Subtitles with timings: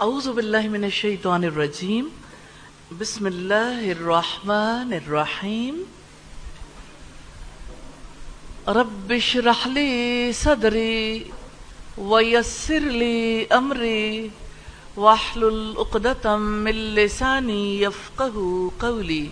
[0.00, 2.10] أعوذ بالله من الشيطان الرجيم.
[3.00, 5.74] بسم الله الرحمن الرحيم.
[8.68, 11.26] رب اشرح لي صدري
[11.98, 14.30] ويسر لي أمري
[14.96, 19.30] واحلل عقدة من لساني يفقه قولي.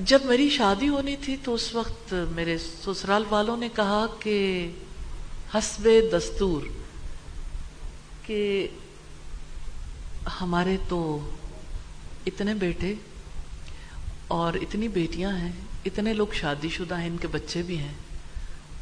[0.00, 4.70] جب میری شادی ہونی تھی تو اس وقت میرے سسرال والوں نے کہا کہ
[5.54, 6.62] حسب دستور
[8.26, 8.68] کہ
[10.40, 11.30] ہمارے تو
[12.26, 12.94] اتنے بیٹے
[14.28, 15.52] اور اتنی بیٹیاں ہیں،
[15.84, 17.94] اتنے لوگ شادی شدہ ہیں، ان کے بچے بھی ہیں۔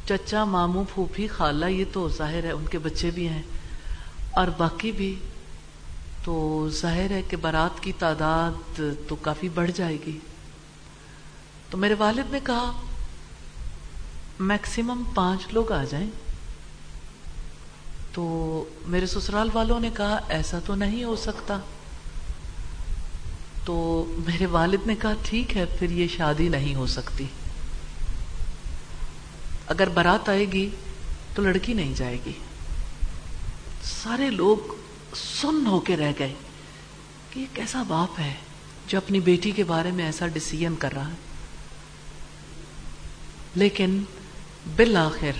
[0.08, 3.42] چچا، ماموں، پھوپھی، خالہ، یہ تو ظاہر ہے ان کے بچے بھی ہیں۔
[4.30, 5.14] اور باقی بھی
[6.24, 10.18] تو ظاہر ہے کہ بارات کی تعداد تو کافی بڑھ جائے گی۔
[11.74, 12.80] تو میرے والد نے کہا
[14.40, 16.10] میکسیمم پانچ لوگ آ جائیں.
[18.12, 21.58] تو میرے سسرال والوں نے کہا، ایسا تو نہیں ہو سکتا.
[23.64, 27.24] تو میرے والد نے کہا، ٹھیک ہے، پھر یہ شادی نہیں ہو سکتی۔
[29.66, 30.68] اگر برات آئے گی
[31.34, 32.32] تو لڑکی نہیں جائے گی۔
[33.82, 34.56] سارے لوگ
[35.14, 36.34] سن ہو کے رہ گئے
[37.30, 38.34] کہ یہ کیسا باپ ہے
[38.88, 41.23] جو اپنی بیٹی کے بارے میں ایسا ڈسیزن کر رہا ہے۔
[43.54, 44.02] لیکن
[44.76, 45.30] بالآخر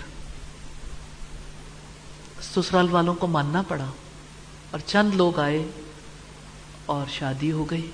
[2.43, 3.87] سسرال والوں کو ماننا پڑا
[4.71, 5.67] اور چند لوگ آئے
[6.87, 7.91] اور شادی ہو گئی۔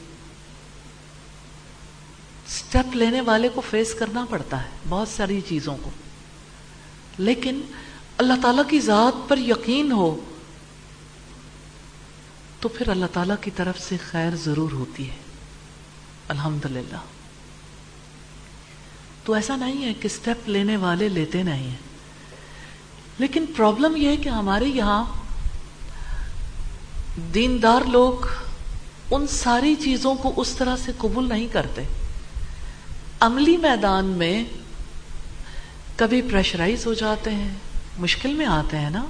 [2.48, 5.90] سٹیپ لینے والے کو فیس کرنا پڑتا ہے بہت ساری چیزوں کو۔
[7.18, 7.60] لیکن
[8.18, 10.20] اللہ تعالیٰ کی ذات پر یقین ہو
[12.60, 15.16] تو پھر اللہ تعالیٰ کی طرف سے خیر ضرور ہوتی ہے۔
[16.28, 17.19] الحمدللہ۔
[19.24, 21.76] تو ایسا نہیں ہے کہ سٹیپ لینے والے لیتے نہیں ہیں۔
[23.18, 25.04] لیکن پرابلم یہ ہے کہ ہمارے یہاں
[27.34, 28.26] دیندار لوگ
[29.10, 31.82] ان ساری چیزوں کو اس طرح سے قبول نہیں کرتے۔
[33.20, 34.44] عملی میدان میں
[35.96, 37.54] کبھی پریشرائز ہو جاتے ہیں،
[37.98, 39.04] مشکل میں آتے ہیں نا۔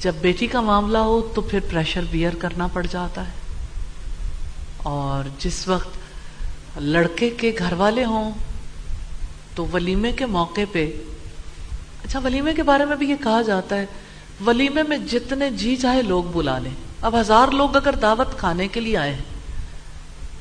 [0.00, 3.32] جب بیٹی کا معاملہ ہو تو پھر پریشر بیئر کرنا پڑ جاتا ہے۔
[4.76, 6.01] اور جس وقت
[6.76, 8.32] لڑکے کے گھر والے ہوں
[9.54, 10.92] تو ولیمے کے موقع پہ
[12.04, 13.86] اچھا ولیمے کے بارے میں بھی یہ کہا جاتا ہے،
[14.46, 18.80] ولیمے میں جتنے جی چاہے لوگ بلا لیں۔ اب ہزار لوگ اگر دعوت کھانے کے
[18.80, 19.22] لیے آئے ہیں،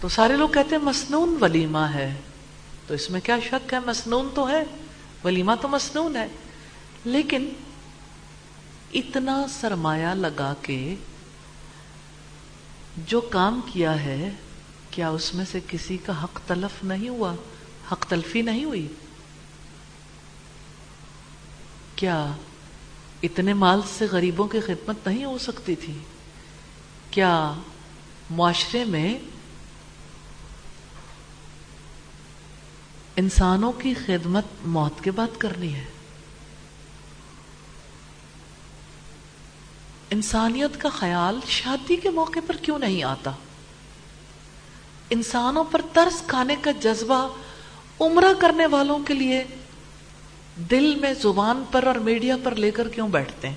[0.01, 2.13] تو سارے لوگ کہتے ہیں مسنون ولیمہ ہے۔
[2.87, 4.63] تو اس میں کیا شک ہے؟ مسنون تو ہے،
[5.23, 6.27] ولیمہ تو مسنون ہے۔
[7.05, 7.49] لیکن
[8.93, 10.95] اتنا سرمایہ لگا کے
[12.97, 14.29] جو کام کیا ہے
[14.91, 17.35] کیا اس میں سے کسی کا حق تلف نہیں ہوا؟
[17.91, 18.87] حق تلفی نہیں ہوئی؟
[21.95, 22.31] کیا
[23.23, 25.97] اتنے مال سے غریبوں کی خدمت نہیں ہو سکتی تھی؟
[27.11, 27.53] کیا
[28.29, 29.17] معاشرے میں
[33.15, 35.85] انسانوں کی خدمت موت کے بعد کرنی ہے؟
[40.09, 43.31] انسانیت کا خیال شادی کے موقع پر کیوں نہیں آتا؟
[45.11, 47.29] انسانوں پر ترس کھانے کا جذبہ
[47.99, 49.43] عمرہ کرنے والوں کے لیے
[50.55, 53.55] دل میں زبان پر اور میڈیا پر لے کر کیوں بیٹھتے ہیں؟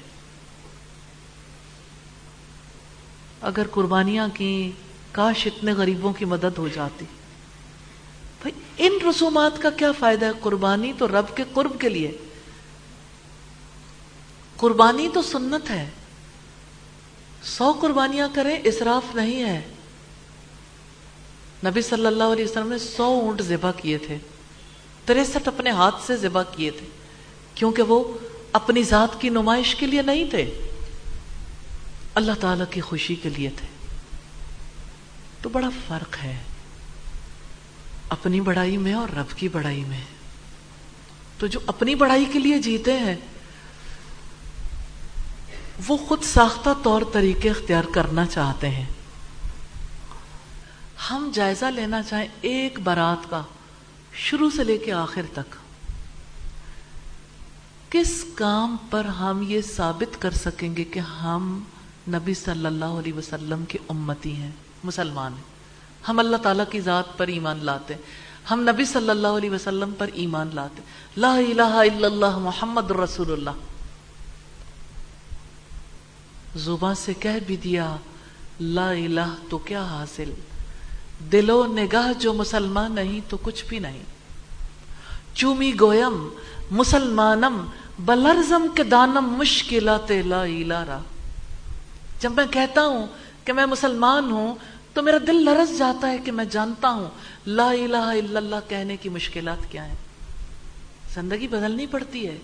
[3.40, 4.72] اگر قربانیاں کی
[5.12, 7.04] کاش اتنے غریبوں کی مدد ہو جاتی۔
[8.42, 12.16] بھائی، ان رسومات کا کیا فائدہ ہے؟ قربانی تو رب کے قرب کے لیے۔
[14.56, 15.90] قربانی تو سنت ہے۔
[17.42, 19.73] سو قربانیاں کریں، اسراف نہیں ہے۔
[21.64, 24.18] نبی صلی اللہ علیہ وسلم نے سو اونٹ ذبح کیے تھے۔
[25.06, 26.86] تریسٹھ اپنے ہاتھ سے ذبح کیے تھے۔
[27.54, 28.18] کیونکہ وہ
[28.52, 30.70] اپنی ذات کی نمائش کے لیے نہیں تھے۔
[32.14, 33.66] اللہ تعالی کی خوشی کے لیے تھے۔
[35.42, 36.42] تو بڑا فرق ہے۔
[38.08, 40.00] اپنی بڑائی میں اور رب کی بڑائی میں۔
[41.38, 43.16] تو جو اپنی بڑائی کے لیے جیتے ہیں،
[45.88, 48.84] وہ خود ساختہ طور طریقے اختیار کرنا چاہتے ہیں۔
[51.10, 53.42] ہم جائزہ لینا چاہیں ایک بارات کا،
[54.14, 55.56] شروع سے لے کے آخر تک۔
[57.90, 61.62] کس کام پر ہم یہ ثابت کر سکیں گے کہ ہم
[62.08, 64.50] نبی صلی اللہ علیہ وسلم کی امتی ہیں،
[64.84, 65.54] مسلمان ہیں؟
[66.08, 67.94] ہم اللہ تعالیٰ کی ذات پر ایمان لاتے
[68.50, 70.82] ہم نبی صلی اللہ علیہ وسلم پر ایمان لاتے
[71.16, 73.50] لا الہ الا اللہ محمد رسول اللہ۔
[76.56, 77.96] زباں سے کہہ بھی دیا،
[78.60, 80.32] لا الہ تو کیا حاصل؟
[81.32, 84.02] دل و نگاہ جو مسلمان نہیں تو کچھ بھی نہیں۔
[85.34, 86.28] چومی گویم،
[86.70, 87.66] مسلمانم،
[87.98, 90.98] بلرزم کے دانم مشکلات لا الارا
[92.20, 93.06] جب میں کہتا ہوں
[93.44, 94.54] کہ میں مسلمان ہوں
[94.92, 97.08] تو میرا دل لرز جاتا ہے کہ میں جانتا ہوں
[97.46, 99.96] لا الہ الا اللہ کہنے کی مشکلات کیا ہیں۔
[101.14, 102.38] زندگی بدلنی پڑتی ہے۔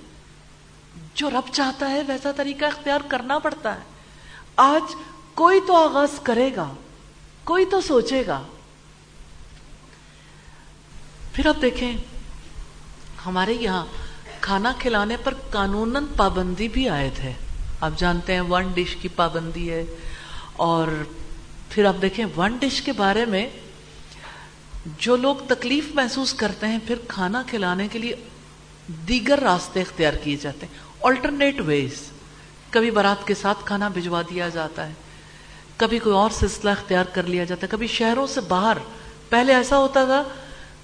[1.15, 3.81] جو رب چاہتا ہے ویسا طریقہ اختیار کرنا پڑتا ہے۔
[4.57, 4.95] آج
[5.35, 6.73] کوئی تو آغاز کرے گا،
[7.45, 8.43] کوئی تو سوچے گا۔
[11.41, 11.93] پھر آپ دیکھیں،
[13.27, 13.87] ہمارے یہاں
[14.41, 17.33] کھانا کھلانے پر قانون پابندی بھی آئے تھے
[17.81, 19.85] آپ جانتے ہیں ون ڈش کی پابندی ہے۔
[20.53, 20.87] اور
[21.71, 23.49] پھر آپ دیکھیں ون ڈش کے بارے میں
[24.99, 28.15] جو لوگ تکلیف محسوس کرتے ہیں، پھر کھانا کھلانے کے لیے
[29.09, 32.11] دیگر راستے اختیار کیے جاتے ہیں۔ آلٹرنیٹ ویز
[32.71, 34.93] کبھی برات کے ساتھ کھانا بھجوا دیا جاتا ہے،
[35.77, 38.77] کبھی کوئی اور سلسلہ اختیار کر لیا جاتا ہے، کبھی شہروں سے باہر۔
[39.29, 40.23] پہلے ایسا ہوتا تھا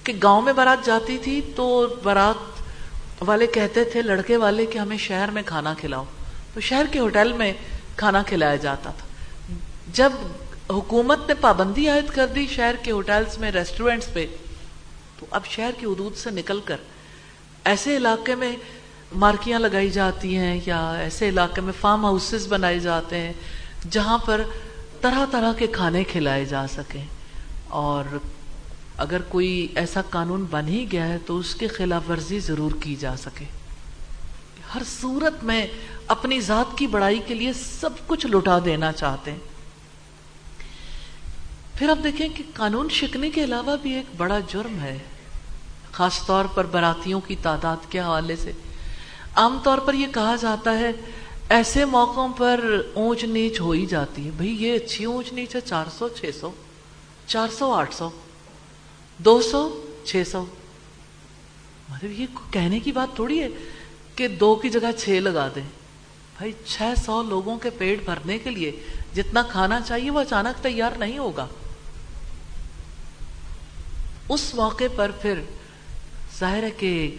[0.07, 2.61] کہ گاؤں میں بارات جاتی تھی تو بارات
[3.21, 6.03] والے کہتے تھے، لڑکے والے کہ ہمیں شہر میں کھانا کھلاؤ۔
[6.53, 7.53] تو شہر کے ہوٹل میں
[7.95, 9.07] کھانا کھلایا جاتا تھا۔
[9.93, 10.11] جب
[10.69, 14.27] حکومت نے پابندی عائد کر دی شہر کے ہوٹلز میں، ریسٹورینٹس پہ،
[15.19, 16.77] تو اب شہر کی حدود سے نکل کر
[17.63, 18.55] ایسے علاقے میں
[19.15, 23.33] مارکیاں لگائی جاتی ہیں یا ایسے علاقے میں فارم ہاؤسز بنائے جاتے ہیں
[23.91, 24.41] جہاں پر
[25.01, 27.05] طرح طرح کے کھانے کھلائے جا سکیں۔
[27.67, 28.17] اور
[28.97, 32.95] اگر کوئی ایسا قانون بن ہی گیا ہے تو اس کی خلاف ورزی ضرور کی
[32.95, 33.45] جا سکے۔
[34.75, 35.67] ہر صورت میں
[36.07, 39.39] اپنی ذات کی بڑائی کے لیے سب کچھ لٹا دینا چاہتے ہیں۔
[41.75, 44.97] پھر آپ دیکھیں کہ قانون شکنے کے علاوہ بھی ایک بڑا جرم ہے۔
[45.91, 48.51] خاص طور پر براتیوں کی تعداد کے حوالے سے۔
[49.35, 50.91] عام طور پر یہ کہا جاتا ہے،
[51.49, 55.61] ایسے موقعوں پر اونچ نیچ ہو ہی جاتی ہے۔ بھئی یہ اچھی اونچ نیچ ہے،
[55.61, 56.51] چار سو، چھ سو،
[57.27, 58.09] چار سو، آٹھ سو۔
[59.17, 60.45] دو سو، چھ سو۔
[61.89, 63.47] مطلب یہ کہنے کی بات تھوڑی ہے
[64.15, 65.63] کہ دو کی جگہ چھ لگا دیں۔
[66.37, 68.71] بھائی، چھ سو لوگوں کے پیٹ بھرنے کے لیے
[69.15, 71.47] جتنا کھانا چاہیے وہ اچانک تیار نہیں ہوگا۔
[74.29, 75.41] اس موقع پر پھر
[76.39, 77.15] ظاہر ہے کہ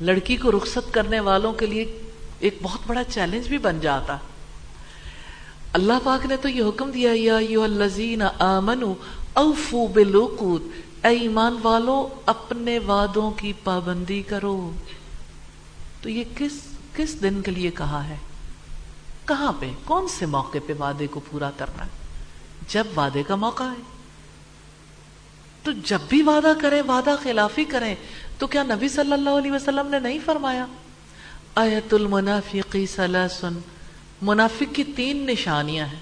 [0.00, 2.00] لڑکی کو رخصت کرنے والوں کے لیے
[2.38, 4.16] ایک بہت بڑا چیلنج بھی بن جاتا۔
[5.72, 8.94] اللہ پاک نے تو یہ حکم دیا، یا الذین آمنوا
[9.32, 10.62] اوفو بالعقود۔
[11.04, 14.72] اے ایمان والو، اپنے وعدوں کی پابندی کرو۔
[16.02, 16.52] تو یہ کس
[16.96, 18.16] کس دن کے لیے کہا ہے؟
[19.24, 21.90] کہاں پہ؟ کون سے موقع پہ وعدے کو پورا کرنا ہے؟
[22.68, 23.82] جب وعدے کا موقع ہے۔
[25.62, 27.94] تو جب بھی وعدہ کریں، وعدہ خلافی کریں،
[28.38, 30.66] تو کیا نبی صلی اللہ علیہ وسلم نے نہیں فرمایا؟
[31.54, 33.58] آیت المنافقی سلاسن
[34.22, 36.00] منافق کی تین نشانیاں ہیں۔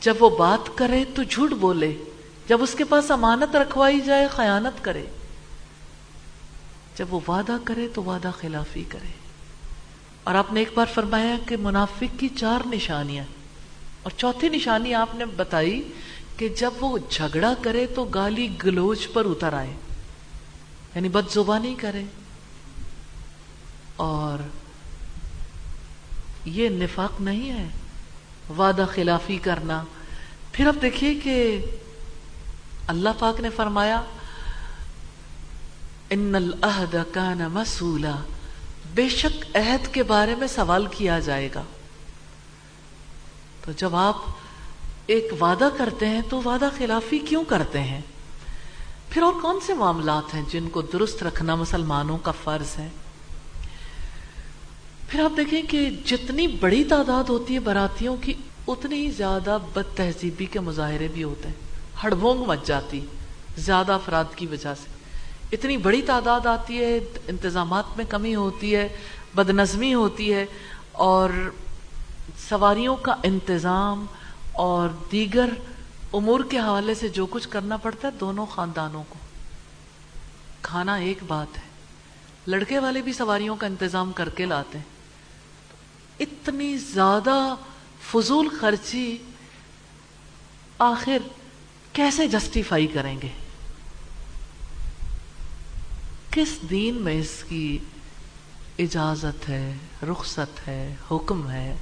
[0.00, 2.02] جب وہ بات کرے تو جھوٹ بولے۔
[2.50, 5.06] جب اس کے پاس امانت رکھوائی جائے، خیانت کرے۔
[6.96, 9.12] جب وہ وعدہ کرے تو وعدہ خلافی کرے۔
[10.24, 13.24] اور آپ نے ایک بار فرمایا کہ منافق کی چار نشانیاں۔
[14.02, 15.92] اور چوتھی نشانی آپ نے بتائی
[16.36, 19.74] کہ جب وہ جھگڑا کرے تو گالی گلوچ پر اتر آئے۔
[20.94, 22.04] یعنی بد زبانی کرے۔
[23.96, 24.42] اور
[26.44, 27.68] یہ نفاق نہیں ہے۔
[28.58, 29.84] وعدہ خلافی کرنا۔
[30.52, 31.64] پھر اب دیکھیے کہ
[32.90, 34.02] اللہ پاک نے فرمایا،
[36.10, 38.16] ان العہد کان مسولا
[38.94, 41.62] بے شک عہد کے بارے میں سوال کیا جائے گا۔
[43.64, 44.16] تو جب آپ
[45.06, 48.00] ایک وعدہ کرتے ہیں تو وعدہ خلافی کیوں کرتے ہیں؟
[49.10, 52.88] پھر اور کون سے معاملات ہیں جن کو درست رکھنا مسلمانوں کا فرض ہے؟
[55.08, 58.34] پھر آپ دیکھیں کہ جتنی بڑی تعداد ہوتی ہے براتیوں کی،
[58.68, 61.69] اتنی ہی زیادہ بد تہذیبی کے مظاہرے بھی ہوتے ہیں۔
[62.02, 63.00] ہڑبونگ مچ جاتی،
[63.58, 64.98] زیادہ افراد کی وجہ سے۔
[65.52, 68.88] اتنی بڑی تعداد آتی ہے، انتظامات میں کمی ہوتی ہے
[69.34, 70.44] بد نظمی ہوتی ہے،
[70.92, 71.30] اور
[72.48, 74.04] سواریوں کا انتظام
[74.60, 75.48] اور دیگر
[76.12, 79.18] امور کے حوالے سے جو کچھ کرنا پڑتا ہے دونوں خاندانوں کو۔
[80.62, 81.68] کھانا ایک بات ہے،
[82.46, 84.84] لڑکے والے بھی سواریوں کا انتظام کر کے لاتے ہیں۔
[86.20, 87.36] اتنی زیادہ
[88.02, 89.16] فضول خرچی،
[90.78, 91.28] آخر
[91.92, 93.28] کیسے جسٹیفائی کریں گے؟
[96.30, 97.78] کس دین میں اس کی
[98.78, 101.76] اجازت ہے، رخصت ہے، حکم ہے؟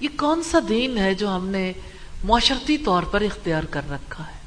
[0.00, 1.72] یہ کون سا دین ہے جو ہم نے
[2.24, 4.38] معاشرتی طور پر اختیار کر رکھا ہے؟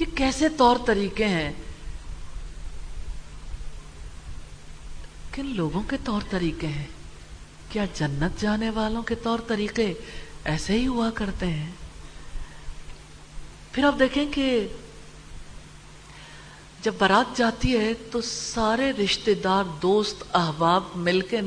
[0.00, 1.52] یہ کیسے طور طریقے ہیں؟
[5.32, 6.86] کن لوگوں کے طور طریقے ہیں؟
[7.68, 9.94] کیا جنت جانے والوں کے طور طریقے
[10.44, 11.70] ایسے ہی ہوا کرتے ہیں؟
[13.76, 14.66] پھر آپ دیکھیں کہ
[16.80, 21.40] جب بارات جاتی ہے تو سارے رشتہ دار، دوست، احباب مل کے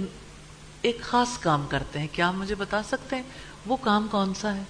[0.82, 3.24] ایک خاص کام کرتے ہیں۔ کیا مجھے بتا سکتے ہیں
[3.66, 4.64] وہ کام کون سا ہے؟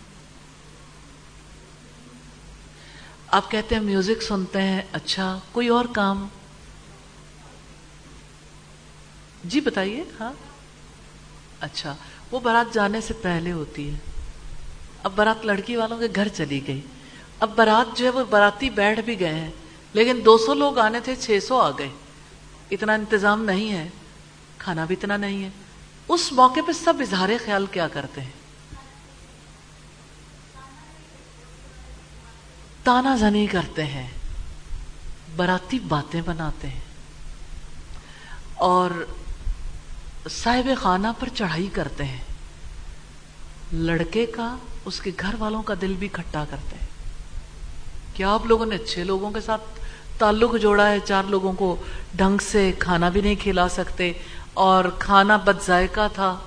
[3.28, 6.28] آپ کہتے ہیں میوزک سنتے ہیں۔ اچھا کوئی اور کام؟
[9.44, 10.34] جی بتائیے ہاں۔
[11.60, 11.96] اچھا
[12.32, 14.00] وہ بارات جانے سے پہلے ہوتی ہے۔
[15.04, 16.82] اب بارات لڑکی والوں کے گھر چلی گئی۔
[17.40, 19.52] اب بارات جو ہے وہ باراتی بیٹھ بھی گئے ہیں،
[19.94, 21.90] لیکن دو سو لوگ آنے تھے، چھ سو آ گئے۔
[22.72, 23.90] اتنا انتظام نہیں ہے،
[24.58, 25.50] کھانا بھی اتنا نہیں ہے۔
[26.08, 28.30] اس موقع پہ سب اظہار خیال کیا کرتے ہیں۔
[32.84, 34.08] تانا زنی کرتے ہیں
[35.36, 36.82] براتی باتیں بناتے ہیں۔
[38.56, 39.06] اور
[40.30, 42.24] صاحب خانہ پر چڑھائی کرتے ہیں۔
[43.74, 46.89] لڑکے کا، اس کے گھر والوں کا دل بھی کھٹا کرتے ہیں۔
[48.20, 49.62] کیا آپ لوگوں نے اچھے لوگوں کے ساتھ
[50.18, 51.76] تعلق جوڑا ہے؟ چار لوگوں کو
[52.16, 54.14] ڈھنگ سے کھانا بھی نہیں کھلا سکتے
[54.54, 56.38] اور کھانا بد ذائقہ تھا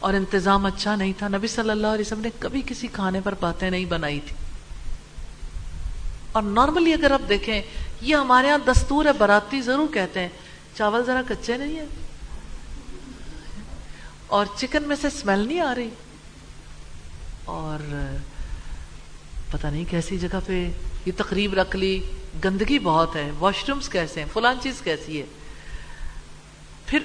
[0.00, 3.34] اور انتظام اچھا نہیں تھا۔ نبی صلی اللہ علیہ وسلم نے کبھی کسی کھانے پر
[3.40, 4.36] باتیں نہیں بنائی تھی۔
[6.32, 7.62] اور نارملی اگر آپ دیکھیں،
[8.00, 10.28] یہ ہمارے ہاں دستور ہے براتی ضرور کہتے ہیں۔
[10.74, 11.86] چاول ذرا کچے نہیں ہیں
[14.26, 15.90] اور چکن میں سے اسمیل نہیں آ رہی۔
[17.44, 18.06] اور
[19.50, 20.70] پتہ نہیں کیسی جگہ پہ
[21.06, 22.00] یہ تقریب رکھ لی۔
[22.44, 25.26] گندگی بہت ہے۔ واش رومس کیسے ہیں؟ فلان چیز کیسی ہے؟
[26.86, 26.98] پھر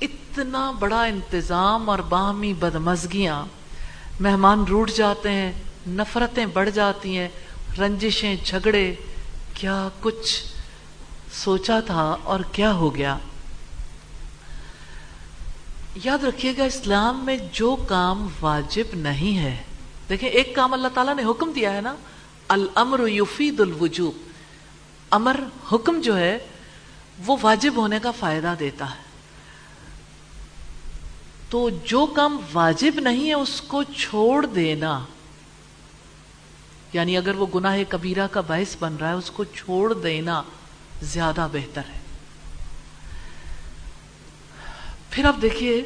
[0.00, 3.44] اتنا بڑا انتظام اور باہمی بدمزگیاں۔
[4.20, 5.52] مہمان روٹ جاتے ہیں،
[5.86, 7.28] نفرتیں بڑھ جاتی ہیں،
[7.78, 8.94] رنجشیں جھگڑے۔
[9.54, 10.44] کیا کچھ
[11.32, 13.18] سوچا تھا اور کیا ہو گیا؟
[16.04, 19.56] یاد رکھیے گا، اسلام میں جو کام واجب نہیں ہے۔
[20.08, 21.96] دیکھیں، ایک کام اللہ تعالیٰ نے حکم دیا ہے نا
[22.48, 24.14] الامر یفید الوجوب۔
[25.10, 25.40] امر
[25.72, 26.38] حکم جو ہے،
[27.26, 29.02] وہ واجب ہونے کا فائدہ دیتا ہے۔
[31.50, 35.04] تو جو کام واجب نہیں ہے، اس کو چھوڑ دینا۔
[36.92, 40.42] یعنی اگر وہ گناہ کبیرہ کا باعث بن رہا ہے، اس کو چھوڑ دینا
[41.02, 41.98] زیادہ بہتر ہے۔
[45.10, 45.82] پھر آپ دیکھیے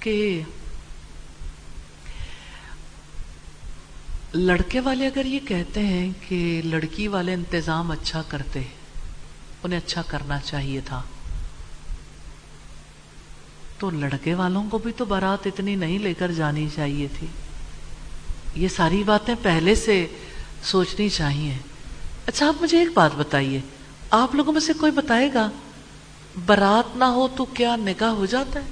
[0.00, 0.42] کہ
[4.34, 8.62] لڑکے والے اگر یہ کہتے ہیں کہ لڑکی والے انتظام اچھا کرتے
[9.62, 11.02] انہیں اچھا کرنا چاہیے تھا،
[13.78, 17.26] تو لڑکے والوں کو بھی تو بارات اتنی نہیں لے کر جانی چاہیے تھی۔
[18.54, 20.06] یہ ساری باتیں پہلے سے
[20.62, 21.56] سوچنی چاہیے۔
[22.26, 23.60] اچھا آپ مجھے ایک بات بتائیے۔
[24.10, 25.50] آپ لوگوں میں سے کوئی بتائے گا
[26.46, 28.64] برات نہ ہو تو کیا نکاح ہو جاتا ہے؟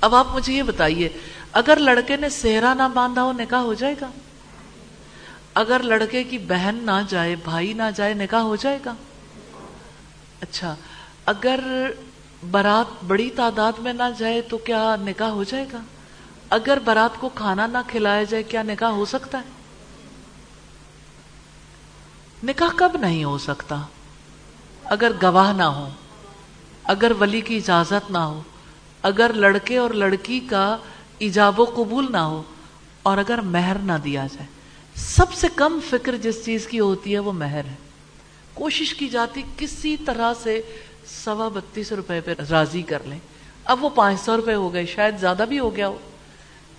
[0.00, 1.08] اب آپ مجھے یہ بتائیے
[1.56, 4.10] اگر لڑکے نے سہرا نہ باندھا ہو نکاح ہو جائے گا۔
[5.54, 8.94] اگر لڑکے کی بہن نہ جائے، بھائی نہ جائے، نکاح ہو جائے گا۔
[10.40, 10.74] اچھا
[11.26, 11.60] اگر
[12.50, 15.80] برات بڑی تعداد میں نہ جائے تو کیا نکاح ہو جائے گا؟
[16.50, 19.44] اگر برات کو کھانا نہ کھلایا جائے، کیا نکاح ہو سکتا ہے؟
[22.44, 23.82] نکاح کب نہیں ہو سکتا؟
[24.84, 25.88] اگر گواہ نہ ہو
[26.84, 28.42] اگر ولی کی اجازت نہ ہو،
[29.02, 30.76] اگر لڑکے اور لڑکی کا
[31.18, 32.42] ایجاب و قبول نہ ہو
[33.02, 34.46] اور اگر مہر نہ دیا جائے۔
[34.94, 37.74] سب سے کم فکر جس چیز کی ہوتی ہے وہ مہر ہے۔
[38.54, 40.60] کوشش کی جاتی کسی طرح سے
[41.24, 43.18] سوا بتیس روپے پہ راضی کر لیں۔
[43.64, 45.98] اب وہ پانچ سو روپے ہو گئے، شاید زیادہ بھی ہو گیا ہو۔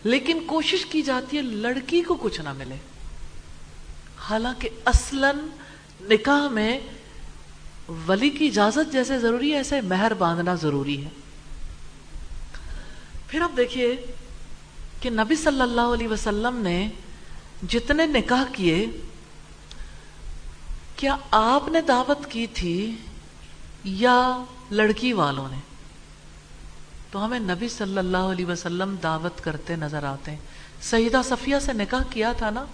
[0.03, 2.75] لیکن کوشش کی جاتی ہے لڑکی کو کچھ نہ ملے۔
[4.17, 5.31] حالانکہ اصلا
[6.01, 6.79] نکاح میں
[8.07, 11.09] ولی کی اجازت جیسے ضروری ہے، ایسے مہر باندھنا ضروری ہے۔
[13.27, 13.95] پھر آپ دیکھیے
[15.01, 16.89] کہ نبی صلی اللہ علیہ وسلم نے
[17.69, 18.87] جتنے نکاح کیے،
[20.95, 22.95] کیا آپ نے دعوت کی تھی
[23.83, 25.57] یا لڑکی والوں نے؟
[27.11, 30.37] تو ہمیں نبی صلی اللہ علیہ وسلم دعوت کرتے نظر آتے ہیں۔
[30.81, 32.65] سیدہ صفیہ سے نکاح کیا تھا نا؟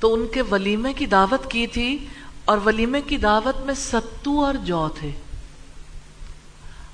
[0.00, 2.06] تو ان کے ولیمے کی دعوت کی تھی
[2.44, 5.10] اور ولیمے کی دعوت میں ستو اور جو تھے۔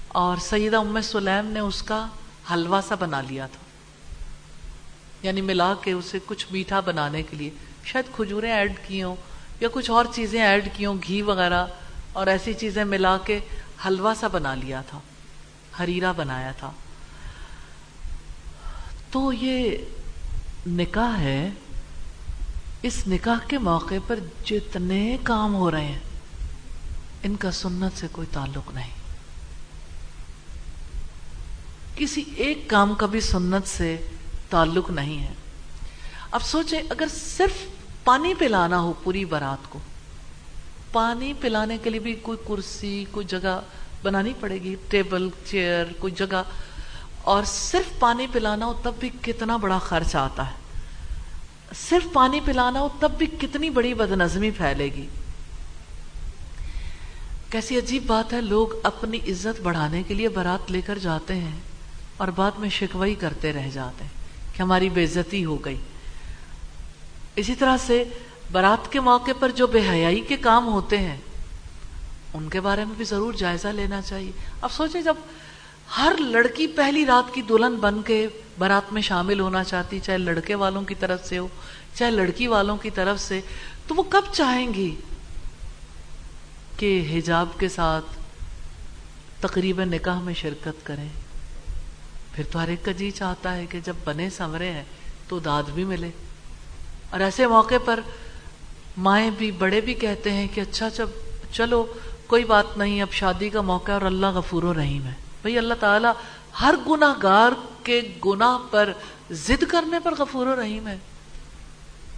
[0.08, 2.06] اور سیدہ ام سلیم نے اس کا
[2.52, 3.65] حلوہ سا بنا لیا تھا۔
[5.22, 7.50] یعنی ملا کے اسے کچھ میٹھا بنانے کے لیے۔
[7.84, 9.16] شاید کھجوریں ایڈ کی ہوں
[9.60, 11.66] یا کچھ اور چیزیں ایڈ کی ہوں، گھی وغیرہ،
[12.12, 13.38] اور ایسی چیزیں ملا کے
[13.86, 14.98] حلوہ سا بنا لیا تھا
[15.78, 16.70] ہریرا بنایا تھا۔
[19.10, 19.76] تو یہ
[20.66, 21.50] نکاح ہے،
[22.82, 25.98] اس نکاح کے موقع پر جتنے کام ہو رہے ہیں،
[27.22, 28.90] ان کا سنت سے کوئی تعلق نہیں۔
[31.96, 33.96] کسی ایک کام کا بھی سنت سے
[34.50, 35.32] تعلق نہیں ہے۔
[36.30, 37.66] اب سوچیں، اگر صرف
[38.04, 39.78] پانی پلانا ہو پوری برات کو،
[40.92, 43.60] پانی پلانے کے لیے بھی کوئی کرسی، کوئی جگہ
[44.02, 46.42] بنانی پڑے گی، ٹیبل، چیئر، کوئی جگہ،
[47.22, 50.52] اور صرف پانی پلانا ہو تب بھی کتنا بڑا خرچ آتا ہے۔
[51.74, 55.06] صرف پانی پلانا ہو تب بھی کتنی بڑی بدنظمی پھیلے گی۔
[57.50, 61.60] کیسی عجیب بات ہے، لوگ اپنی عزت بڑھانے کے لیے برات لے کر جاتے ہیں
[62.16, 64.25] اور بعد میں شکوئی کرتے رہ جاتے ہیں۔
[64.56, 65.76] کہ ہماری بے عزتی ہو گئی۔
[67.36, 68.04] اسی طرح سے
[68.52, 71.16] برات کے موقع پر جو بے حیائی کے کام ہوتے ہیں،
[72.34, 75.14] ان کے بارے میں بھی ضرور جائزہ لینا چاہیے۔ اب سوچیں جب
[75.96, 78.26] ہر لڑکی پہلی رات کی دلہن بن کے
[78.58, 81.48] برات میں شامل ہونا چاہتی، چاہے لڑکے والوں کی طرف سے ہو،
[81.94, 83.40] چاہے لڑکی والوں کی طرف سے،
[83.86, 84.94] تو وہ کب چاہیں گی
[86.76, 88.04] کہ حجاب کے ساتھ
[89.40, 91.08] تقریب نکاح میں شرکت کریں؟
[92.36, 94.84] پھر تو ہر ایک کا جی چاہتا ہے کہ جب بنے سمرے ہیں
[95.28, 96.10] تو داد بھی ملے۔
[97.10, 98.00] اور ایسے موقع پر
[98.96, 101.08] مائیں بھی بڑے بھی کہتے ہیں کہ اچھا جب
[101.52, 101.92] چلو،
[102.26, 105.12] کوئی بات نہیں، اب شادی کا موقع اور اللہ غفور و رحیم ہے۔
[105.42, 106.12] بھئی اللہ تعالیٰ
[106.60, 107.52] ہر گناہ گار
[107.82, 108.92] کے گناہ پر
[109.30, 110.96] زد کرنے پر غفور و رحیم ہے۔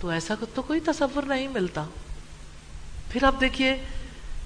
[0.01, 1.85] تو ایسا تو کوئی تصور نہیں ملتا۔
[3.11, 3.77] پھر آپ دیکھیے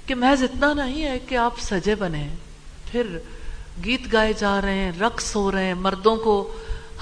[0.07, 2.29] کہ محض اتنا نہیں ہے کہ آپ سجے بنے۔
[2.91, 3.19] پھر
[3.85, 6.52] گیت گائے جا رہے ہیں، رقص ہو رہے ہیں، مردوں کو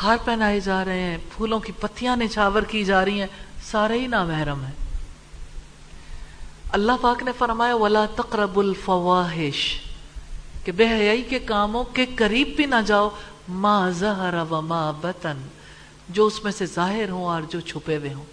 [0.03, 3.27] ہار پہنائے جا رہے ہیں، پھولوں کی پتیاں نچھاور کی جا رہی ہیں،
[3.65, 4.99] سارے ہی نامحرم ہیں۔
[6.73, 9.81] اللہ پاک نے فرمایا، ولا تقرب الفواہش
[10.65, 13.09] کہ بے حیائی کے کاموں کے قریب بھی نہ جاؤ،
[13.49, 15.39] ما ظہر و ما بطن۔
[16.09, 18.25] جو اس میں سے ظاہر ہوں اور جو چھپے ہوئے ہوں۔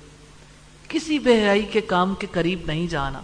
[0.88, 3.22] کسی بے حیائی کے کام کے قریب نہیں جانا۔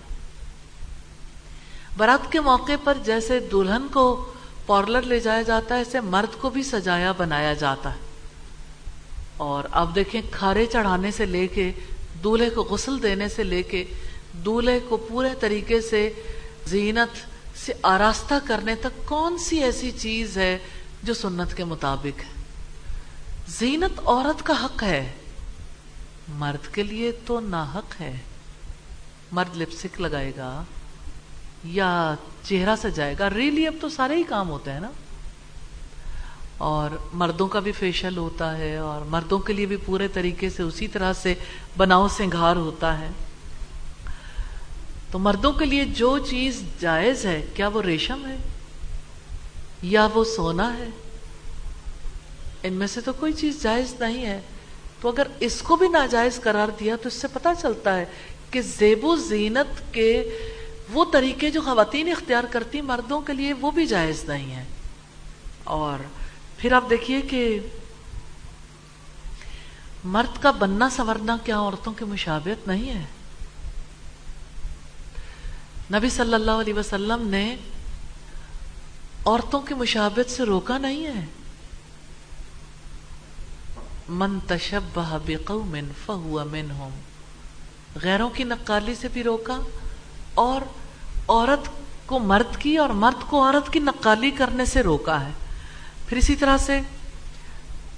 [1.98, 4.34] برات کے موقع پر جیسے دلہن کو
[4.66, 8.00] پارلر لے جایا جاتا ہے ایسے مرد کو بھی سجایا بنایا جاتا ہے۔
[9.38, 11.72] اور اب دیکھیں کھارے چڑھانے سے لے کے،
[12.24, 13.86] دولہے کو غسل دینے سے لے کے،
[14.34, 16.14] دولہے کو پورے طریقے سے
[16.66, 20.58] زینت، سے آراستہ کرنے تک کون سی ایسی چیز ہے
[21.04, 22.44] جو سنت کے مطابق ہے؟
[23.48, 25.12] زینت عورت کا حق ہے۔
[26.30, 28.18] مرد کے لیے تو ناحق ہے۔
[29.32, 30.64] مرد لپسک لگائے گا۔
[31.64, 34.92] یا چہرہ سجائے گا۔ ریلی اب تو سارے ہی کام ہوتے ہیں نا۔
[36.58, 40.64] اور مردوں کا بھی فیشل ہوتا ہے اور مردوں کے لیے بھی پورے طریقے سے
[40.64, 41.34] اسی طرح سے
[41.78, 43.10] بناؤ سنگھار ہوتا ہے۔
[45.12, 48.38] تو مردوں کے لیے جو چیز جائز ہے، کیا وہ ریشم ہے؟
[49.82, 50.90] یا وہ سونا ہے؟
[52.64, 54.42] ان میں سے تو کوئی چیز جائز نہیں ہے۔
[55.02, 58.06] تو اگر اس کو بھی ناجائز قرار دیا تو اس سے پتا چلتا ہے
[58.52, 60.38] کہ زیب و زینت کے
[60.90, 64.64] وہ طریقے جو خواتین اختیار کرتی مردوں کے لیے وہ بھی جائز نہیں ہے
[65.64, 66.04] اور
[66.58, 67.60] پھر آپ دیکھیے کہ
[70.04, 73.06] مرد کا بننا سورنا کیا عورتوں کی مشابہت نہیں ہے۔
[75.92, 77.56] نبی صلی اللہ علیہ وسلم نے
[79.26, 81.26] عورتوں کی مشابت سے روکا نہیں ہے۔
[84.10, 87.00] من تشبہ بقوم فہو منہم۔
[88.04, 89.60] غیروں کی نقالی سے بھی روکا۔
[90.34, 90.62] اور
[91.28, 91.70] عورت
[92.06, 95.32] کو مرد کی اور مرد کو عورت کی نقالی کرنے سے روکا ہے۔
[96.08, 96.82] پھر اسی طرح سے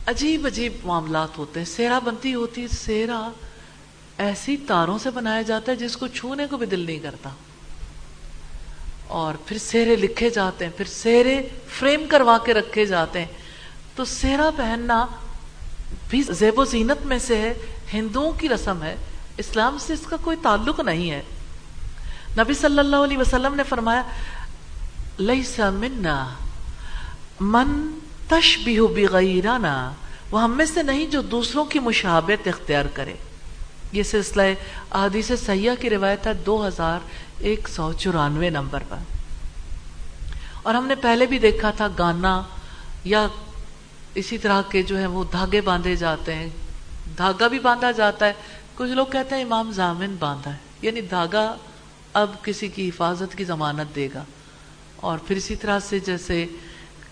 [0.06, 3.32] عجیب عجیب معاملات ہوتے ہیں۔ سیرا بنتی ہوتی ہے۔ سیرا
[4.18, 7.30] ایسی تاروں سے بنایا جاتا ہے جس کو چھونے کو بھی دل نہیں کرتا۔
[9.08, 13.32] اور پھر سہرے لکھے جاتے ہیں۔ پھر سہرے فریم کروا کے رکھے جاتے ہیں۔
[13.96, 15.06] تو سہرا پہننا
[16.10, 17.54] بھی زیب و زینت میں سے ہے۔
[17.94, 18.96] ہندوؤں کی رسم ہے۔
[19.38, 21.22] اسلام سے اس کا کوئی تعلق نہیں ہے۔
[22.38, 24.04] نبی صلی اللہ علیہ وسلم نے فرمایا
[25.18, 26.30] لیسا منا
[27.40, 29.92] من تشبیہ بغیرانا
[30.32, 33.14] وہ ہم میں سے نہیں جو دوسروں کی مشابت اختیار کرے۔
[33.92, 34.42] یہ سلسلہ
[34.92, 37.00] احادیث سیاح کی روایت ہے دو ہزار
[37.40, 38.98] ایک سو چورانوے نمبر پر۔
[40.64, 42.42] اور ہم نے پہلے بھی دیکھا تھا گانا
[43.04, 43.28] یا
[44.16, 46.50] اسی طرح کے جو ہے وہ دھاگے باندھے جاتے ہیں۔
[47.18, 48.34] دھاگا بھی باندھا جاتا ہے۔
[48.76, 51.56] کچھ لوگ کہتے ہیں امام زامن باندھا ہے۔ یعنی دھاگا
[52.16, 54.24] اب کسی کی حفاظت کی ضمانت دے گا۔
[54.96, 56.46] اور پھر اسی طرح سے جیسے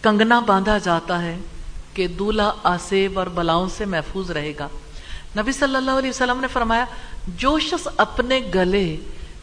[0.02, 1.38] کنگنا باندھا جاتا ہے
[1.94, 4.68] کہ دولہا آسیب اور بلاؤں سے محفوظ رہے گا۔
[5.38, 6.86] نبی صلی اللہ علیہ وسلم نے فرمایا،
[7.28, 8.98] جو شخص اپنے گلے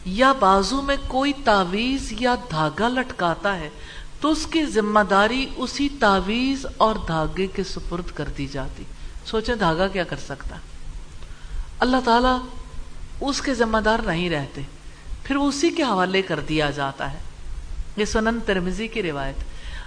[0.05, 3.71] یا بازو میں کوئی تعویز یا دھاگا لٹکاتا ہے،
[4.21, 8.85] تو اس کی ذمہ داری اسی تعویز اور دھاگے کے سپرد کر دی جاتی۔
[9.25, 10.57] سوچیں دھاگا کیا کر سکتا۔
[11.81, 12.39] اللہ تعالیٰ
[13.21, 14.63] اس کے ذمہ دار نہیں رہتے۔
[15.31, 17.19] پھر اسی کے حوالے کر دیا جاتا ہے۔
[17.97, 19.35] یہ سنن ترمزی کی روایت۔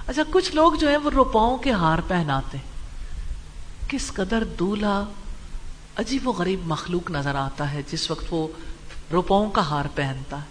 [0.09, 2.65] اچھا کچھ لوگ جو ہیں وہ روپاؤں کے ہار پہناتے ہیں۔
[3.89, 5.05] کس قدر دولہا
[5.95, 8.47] عجیب و غریب مخلوق نظر آتا ہے جس وقت وہ
[9.11, 10.45] روپاؤں کا ہار پہنتا ہے۔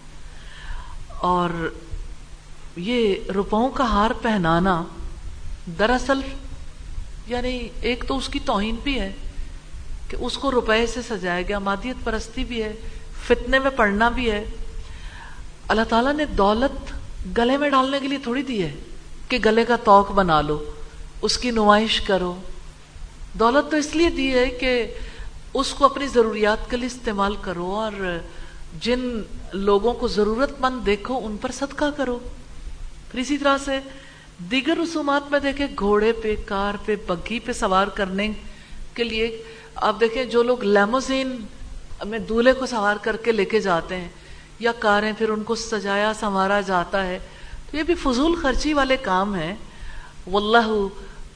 [1.09, 1.73] اور
[2.77, 4.83] یہ روپاؤں کا ہار پہنانا
[5.79, 6.19] دراصل
[7.27, 9.11] یعنی ایک تو اس کی توہین بھی ہے
[10.07, 12.73] کہ اس کو روپے سے سجایا گیا، مادیت پرستی بھی ہے،
[13.27, 14.45] فتنے میں پڑھنا بھی ہے۔
[15.67, 16.93] اللہ تعالیٰ نے دولت
[17.37, 18.75] گلے میں ڈالنے کے لیے تھوڑی دی ہے
[19.29, 20.63] کہ گلے کا توق بنا لو،
[21.21, 22.35] اس کی نمائش کرو۔
[23.39, 24.93] دولت تو اس لیے دی ہے کہ
[25.53, 28.17] اس کو اپنی ضروریات کے لیے استعمال کرو اور
[28.79, 29.21] جن
[29.53, 32.19] لوگوں کو ضرورت مند دیکھو، ان پر صدقہ کرو۔
[33.11, 33.79] پھر اسی طرح سے
[34.51, 38.31] دیگر رسومات میں دیکھیں، گھوڑے پہ، کار پہ، بگھی پہ سوار کرنے
[38.93, 39.43] کے لیے۔
[39.75, 41.45] آپ دیکھیں، جو لوگ لیموزین
[42.05, 44.09] میں دولہے کو سوار کر کے لے کے جاتے ہیں
[44.63, 47.19] یا کاریں پھر ان کو سجایا سنوارا جاتا ہے،
[47.71, 49.55] تو یہ بھی فضول خرچی والے کام ہیں۔
[50.27, 50.87] واللہ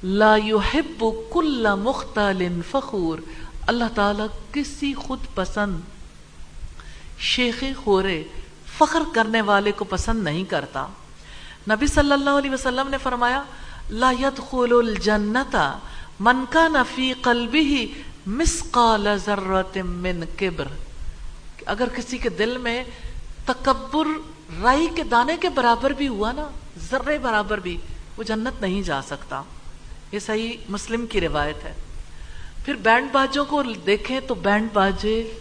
[0.03, 3.19] لا يحب کل مختال فخور۔
[3.67, 5.79] اللہ تعالیٰ کسی خود پسند
[7.19, 8.23] شیخ خورے
[8.77, 10.87] فخر کرنے والے کو پسند نہیں کرتا۔
[11.69, 13.43] نبی صلی اللہ علیہ وسلم نے فرمایا،
[13.89, 15.55] لا يدخل الجنت
[16.19, 17.85] من کان فی قلبه
[18.27, 20.65] مسقال ذرت من کبر۔
[21.65, 22.83] اگر کسی کے دل میں
[23.47, 24.07] تکبر
[24.61, 26.47] رائی کے دانے کے برابر بھی ہوا نا،
[26.89, 27.77] ذرے برابر بھی،
[28.17, 29.41] وہ جنت نہیں جا سکتا۔
[30.11, 31.73] یہ صحیح مسلم کی روایت ہے۔
[32.65, 35.39] پھر بینڈ باجوں کو دیکھیں تو بینڈ باجے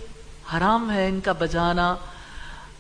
[0.57, 1.95] حرام ہے ان کا بجانا۔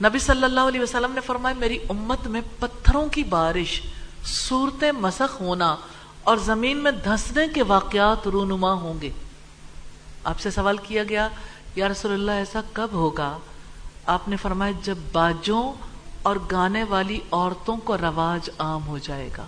[0.04, 3.82] نبی صلی اللہ علیہ وسلم نے فرمایا، میری امت میں پتھروں کی بارش،
[4.24, 5.76] صورتیں مسخ ہونا
[6.24, 9.10] اور زمین میں دھسنے کے واقعات رونما ہوں گے۔
[10.24, 11.28] آپ سے سوال کیا گیا،
[11.76, 13.38] یا رسول اللہ ایسا کب ہوگا؟
[14.06, 15.72] آپ نے فرمایا جب باجوں
[16.22, 19.46] اور گانے والی عورتوں کو رواج عام ہو جائے گا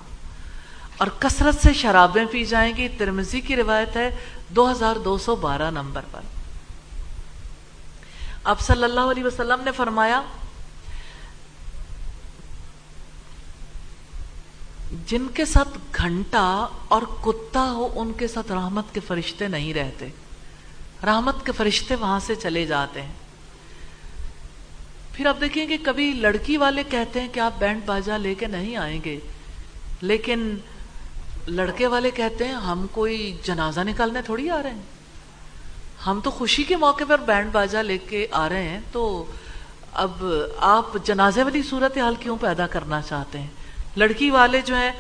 [0.97, 4.16] اور کثرت سے شرابیں پی جائیں گی ترمزی کی روایت ہے
[4.49, 6.21] دو ہزار دو سو بارہ نمبر پر۔
[8.44, 10.23] آپ صلی اللہ علیہ وسلم نے فرمایا،
[15.07, 20.09] جن کے ساتھ گھنٹا اور کتا ہو، ان کے ساتھ رحمت کے فرشتے نہیں رہتے۔
[21.05, 23.12] رحمت کے فرشتے وہاں سے چلے جاتے ہیں۔
[25.19, 28.47] پھر آپ دیکھیں کہ کبھی لڑکی والے کہتے ہیں کہ آپ بینڈ باجا لے کے
[28.47, 29.19] نہیں آئیں گے،
[30.01, 30.55] لیکن
[31.49, 36.65] لڑکے والے کہتے ہیں ہم کوئی جنازہ نکالنے تھوڑی آ رہے ہیں۔ ہم تو خوشی
[36.65, 39.25] کے موقع پر بینڈ باجا لے کے آ رہے ہیں، تو
[39.93, 40.25] اب
[40.69, 43.49] آپ جنازے والی صورت حال کیوں پیدا کرنا چاہتے ہیں؟
[43.97, 44.93] لڑکی والے جو ہیں،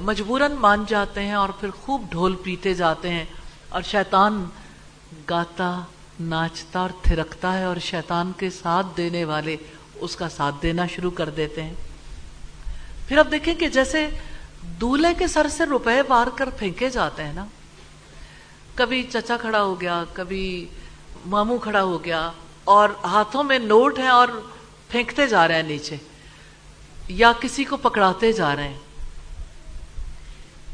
[0.00, 3.24] مجبوراً مان جاتے ہیں اور پھر خوب ڈھول پیتے جاتے ہیں
[3.68, 4.44] اور شیطان
[5.30, 5.72] گاتا
[6.22, 9.56] ناچتا اور تھرکتا ہے اور شیطان کے ساتھ دینے والے
[9.94, 11.74] اس کا ساتھ دینا شروع کر دیتے ہیں۔
[13.08, 14.08] پھر اب دیکھیں کہ جیسے
[14.62, 17.46] دولہے کے سر سے روپے بار کر پھینکے جاتے ہیں نا۔
[18.74, 20.68] کبھی چچا کھڑا ہو گیا، کبھی
[21.26, 22.30] ماموں کھڑا ہو گیا
[22.64, 24.28] اور ہاتھوں میں نوٹ ہیں اور
[24.88, 25.96] پھینکتے جا رہے ہیں نیچے،
[27.08, 28.78] یا کسی کو پکڑاتے جا رہے ہیں۔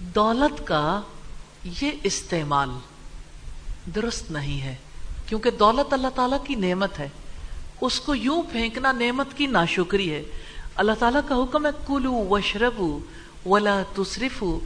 [0.01, 1.01] دولت کا
[1.65, 2.71] یہ استعمال
[3.95, 4.75] درست نہیں ہے۔
[5.29, 7.09] کیونکہ دولت اللہ تعالیٰ کی نعمت ہے۔
[7.81, 10.23] اس کو یوں پھینکنا نعمت کی ناشکری ہے۔
[10.77, 13.01] اللہ تعالیٰ کا حکم ہے کلو وشربو
[13.47, 14.59] ولا تصرفو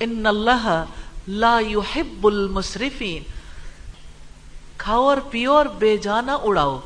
[0.00, 0.84] ان اللہ
[1.28, 3.22] لا يحب المصرفین
[4.76, 6.80] کھاؤ اور پیو اور بے جانا اڑاؤ۔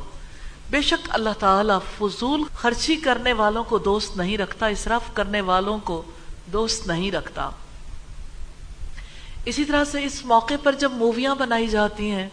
[0.69, 5.77] بے شک اللہ تعالیٰ فضول خرچی کرنے والوں کو دوست نہیں رکھتا اسراف کرنے والوں
[5.83, 6.03] کو
[6.53, 7.49] دوست نہیں رکھتا۔
[9.45, 12.29] اسی طرح سے اس موقع پر جب موویاں بنائی جاتی ہیں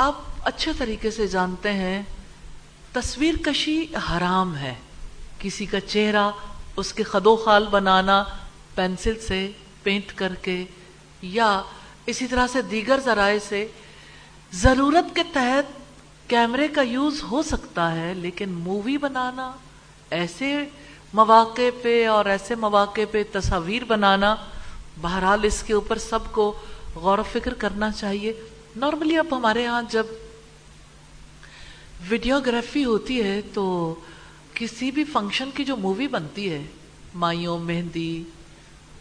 [0.00, 2.02] آپ اچھے طریقے سے جانتے ہیں،
[2.92, 4.74] تصویر کشی حرام ہے۔
[5.38, 6.30] کسی کا چہرہ،
[6.76, 8.24] اس کے خد و خال بنانا،
[8.74, 10.64] پینسل سے پینٹ کر کے،
[11.22, 11.62] یا
[12.06, 13.66] اسی طرح سے دیگر ذرائع سے،
[14.52, 15.78] ضرورت کے تحت
[16.30, 19.52] کیمرے کا یوز ہو سکتا ہے، لیکن مووی بنانا،
[20.10, 20.64] ایسے
[21.14, 24.36] مواقع پہ اور ایسے مواقع پہ تصاویر بنانا،
[25.00, 26.58] بہرحال اس کے اوپر سب کو
[26.94, 28.32] غور و فکر کرنا چاہیے۔
[28.76, 30.06] نارملی اب ہمارے ہاں جب
[32.08, 33.94] ویڈیوگرافی ہوتی ہے تو
[34.54, 36.66] کسی بھی فنکشن کی جو مووی بنتی ہے،
[37.14, 38.22] مائیوں، مہندی،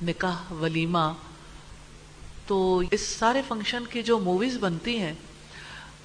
[0.01, 1.13] نکاح، ولیمہ،
[2.47, 5.13] تو اس سارے فنکشن کی جو موویز بنتی ہیں،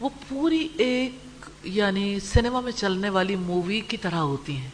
[0.00, 4.70] وہ پوری ایک یعنی سنیما میں چلنے والی مووی کی طرح ہوتی ہیں۔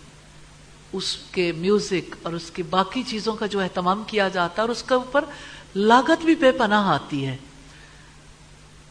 [0.93, 4.69] اس کے میوزک اور اس کی باقی چیزوں کا جو اہتمام کیا جاتا ہے اور
[4.69, 5.25] اس کے اوپر
[5.75, 7.37] لاگت بھی بے پناہ آتی ہے۔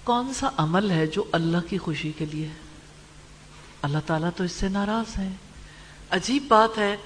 [0.09, 2.47] کون سا عمل ہے جو اللہ کی خوشی کے لیے
[3.81, 5.29] اللہ تعالیٰ تو اس سے ناراض ہے
[6.09, 6.97] عجیب بات ہے،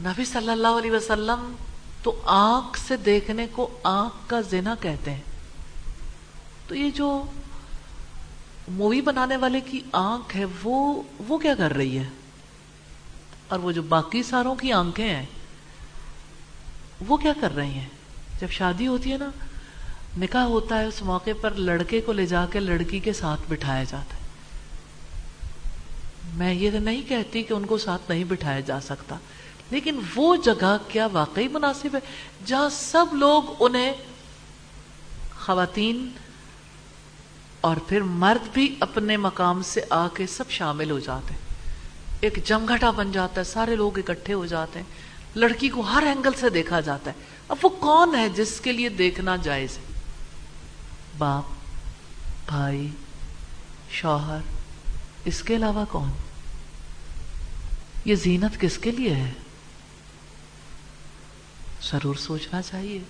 [0.00, 1.54] نبی صلی اللہ علیہ وسلم
[2.02, 5.20] تو آنکھ سے دیکھنے کو آنکھ کا زنا کہتے ہیں۔
[6.68, 7.24] تو یہ جو
[8.68, 12.08] مووی بنانے والے کی آنکھ ہے، وہ وہ کیا کر رہی ہے؟
[13.48, 15.26] اور وہ جو باقی ساروں کی آنکھیں ہیں،
[17.06, 17.88] وہ کیا کر رہی ہیں؟
[18.40, 19.30] جب شادی ہوتی ہے نا
[20.18, 23.84] نکاح ہوتا ہے اس موقع پر لڑکے کو لے جا کے لڑکی کے ساتھ بٹھایا
[23.84, 24.20] جاتا ہے۔
[26.34, 29.16] میں یہ نہیں کہتی کہ ان کو ساتھ نہیں بٹھایا جا سکتا،
[29.70, 32.00] لیکن وہ جگہ کیا واقعی مناسب ہے
[32.46, 33.92] جہاں سب لوگ انہیں
[35.38, 36.08] خواتین
[37.60, 41.40] اور پھر مرد بھی اپنے مقام سے آ کے سب شامل ہو جاتے ہیں۔
[42.20, 44.86] ایک جمگھٹا بن جاتا ہے، سارے لوگ اکٹھے ہو جاتے ہیں۔
[45.36, 48.88] لڑکی کو ہر اینگل سے دیکھا جاتا ہے۔ اب وہ کون ہے جس کے لیے
[48.88, 49.91] دیکھنا جائز ہے؟
[51.18, 51.44] باپ،
[52.46, 52.88] بھائی،
[53.90, 54.38] شوہر،
[55.24, 56.10] اس کے علاوہ کون؟
[58.04, 59.32] یہ زینت کس کے لیے ہے؟
[61.82, 63.00] ضرور سوچنا چاہیے۔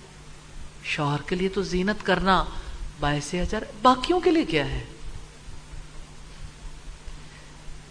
[0.83, 2.45] شوہر کے لیے تو زینت کرنا
[2.99, 4.83] باعث اجر باقیوں کے لیے کیا ہے؟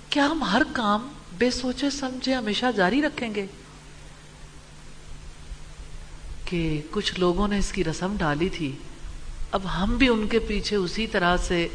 [0.08, 3.46] کیا ہم ہر کام بے سوچے سمجھے ہمیشہ جاری رکھیں گے؟
[6.44, 8.76] کہ کچھ لوگوں نے اس کی رسم ڈالی تھی۔
[9.52, 11.68] اب ہم بھی ان کے پیچھے اسی طرح سے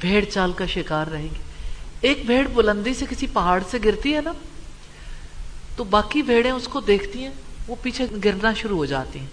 [0.00, 1.40] بھیڑ چال کا شکار رہیں گے۔
[2.00, 4.32] ایک بھیڑ بلندی سے کسی پہاڑ سے گرتی ہے نا،
[5.76, 7.30] تو باقی بھیڑیں اس کو دیکھتی ہیں،
[7.68, 9.26] وہ پیچھے گرنا شروع ہو جاتی ہیں۔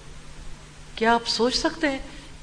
[0.96, 2.00] کیا آپ سوچ سکتے ہیں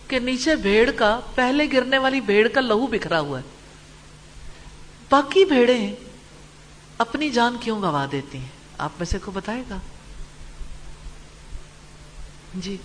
[0.09, 3.45] کہ نیچے بھیڑ کا، پہلے گرنے والی بھیڑ کا لہو بکھرا ہوا ہے؟
[5.11, 5.95] باقی بھیڑیں
[6.99, 9.79] اپنی جان کیوں گوا دیتی ہیں؟ آپ میں سے کو بتائے گا؟
[12.55, 12.77] جی۔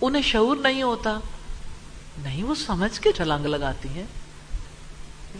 [0.00, 1.18] انہیں شعور نہیں ہوتا۔
[2.22, 4.04] نہیں، وہ سمجھ کے چھلانگ لگاتی ہیں۔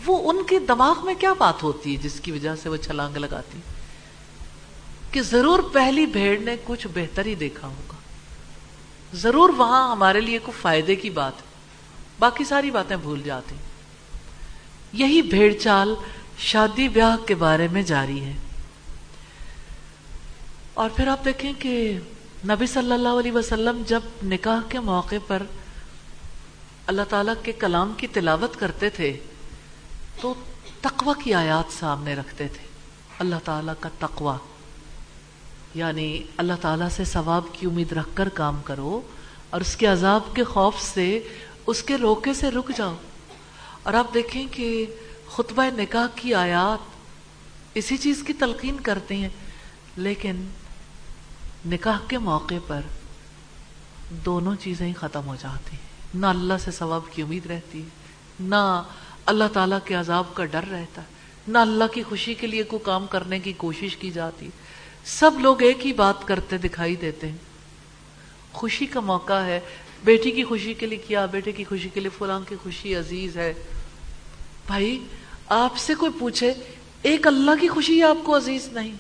[0.07, 3.17] وہ ان کے دماغ میں کیا بات ہوتی ہے جس کی وجہ سے وہ چھلانگ
[3.17, 3.59] لگاتی
[5.11, 7.95] کہ ضرور پہلی بھیڑ نے کچھ بہتر ہی دیکھا ہوگا۔
[9.15, 11.47] ضرور وہاں ہمارے لیے کوئی فائدے کی بات ہے۔
[12.19, 13.55] باقی ساری باتیں بھول جاتی۔
[14.93, 15.95] یہی بھیڑ چال
[16.39, 18.33] شادی بیاہ کے بارے میں جاری ہے۔
[20.75, 21.99] اور پھر آپ دیکھیں کہ
[22.49, 25.43] نبی صلی اللہ علیہ وسلم جب نکاح کے موقع پر
[26.87, 29.19] اللہ تعالیٰ کے کلام کی تلاوت کرتے تھے،
[30.21, 30.35] تو
[30.81, 32.67] تقوی کی آیات سامنے رکھتے تھے۔
[33.19, 34.37] اللہ تعالیٰ کا تقوی
[35.75, 39.01] یعنی اللہ تعالیٰ سے ثواب کی امید رکھ کر کام کرو
[39.51, 41.21] اور اس کے عذاب کے خوف سے،
[41.67, 42.95] اس کے روکے سے رک جاؤ۔
[43.83, 44.87] اور آپ دیکھیں کہ
[45.29, 46.79] خطبہ نکاح کی آیات
[47.75, 49.29] اسی چیز کی تلقین کرتے ہیں،
[49.97, 50.49] لیکن
[51.67, 52.81] نکاح کے موقع پر
[54.25, 57.89] دونوں چیزیں ہی ختم ہو جاتی ہیں۔ نہ اللہ سے ثواب کی امید رہتی ہے،
[58.41, 58.83] نہ
[59.27, 61.07] اللہ تعالیٰ کے عذاب کا ڈر رہتا ہے،
[61.49, 64.49] نہ اللہ کی خوشی کے لیے کوئی کام کرنے کی کوشش کی جاتی
[65.05, 67.37] سب لوگ ایک ہی بات کرتے دکھائی دیتے ہیں،
[68.53, 69.61] خوشی کا موقع ہے،
[70.05, 73.37] بیٹی کی خوشی کے لیے کیا، بیٹے کی خوشی کے لیے فلاں کی خوشی عزیز
[73.37, 73.53] ہے۔
[74.67, 74.99] بھائی،
[75.49, 76.53] آپ سے کوئی پوچھے،
[77.03, 78.95] ایک اللہ کی خوشی آپ کو عزیز نہیں،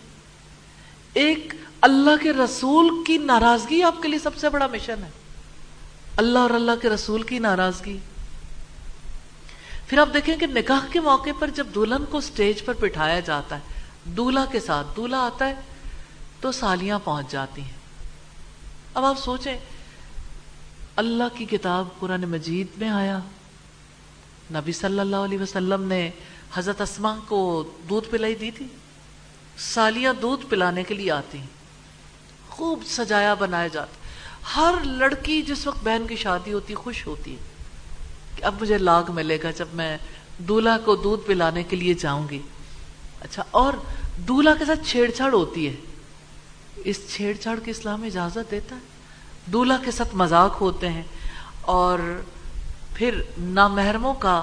[1.14, 5.10] ایک اللہ کے رسول کی ناراضگی آپ کے لیے سب سے بڑا مشن ہے۔
[6.16, 7.98] اللہ اور اللہ کے رسول کی ناراضگی۔
[9.86, 13.56] پھر آپ دیکھیں کہ نکاح کے موقع پر جب دلہن کو سٹیج پر بٹھایا جاتا
[13.56, 13.60] ہے،
[14.04, 15.54] دولہا کے ساتھ دولہا آتا ہے
[16.40, 18.06] تو سالیاں پہنچ جاتی ہیں۔
[18.94, 19.58] اب آپ سوچیں،
[20.96, 23.18] اللہ کی کتاب قرآن مجید میں آیا۔
[24.50, 26.10] نبی صلی اللہ علیہ وسلم نے
[26.54, 28.66] حضرت اسما کو دودھ پلائی دی تھی۔
[29.58, 31.53] سالیاں دودھ پلانے کے لیے آتی ہیں۔
[32.54, 33.96] خوب سجایا بنایا جاتا
[34.56, 37.38] ہر لڑکی جس وقت بہن کی شادی ہوتی خوش ہوتی ہے
[38.36, 39.98] کہ اب مجھے لاگ ملے گا جب میں
[40.38, 42.38] دولہا کو دودھ پلانے کے لیے جاؤں گی۔
[43.20, 43.72] اچھا اور
[44.16, 45.74] دولہا کے ساتھ چھیڑ چھاڑ ہوتی ہے۔
[46.76, 48.80] اس چھیڑ چھاڑ کی اسلام اجازت دیتا ہے۔
[49.46, 51.02] دولہا کے ساتھ مذاق ہوتے ہیں
[51.60, 52.22] اور
[52.94, 54.42] پھر نامحرموں کا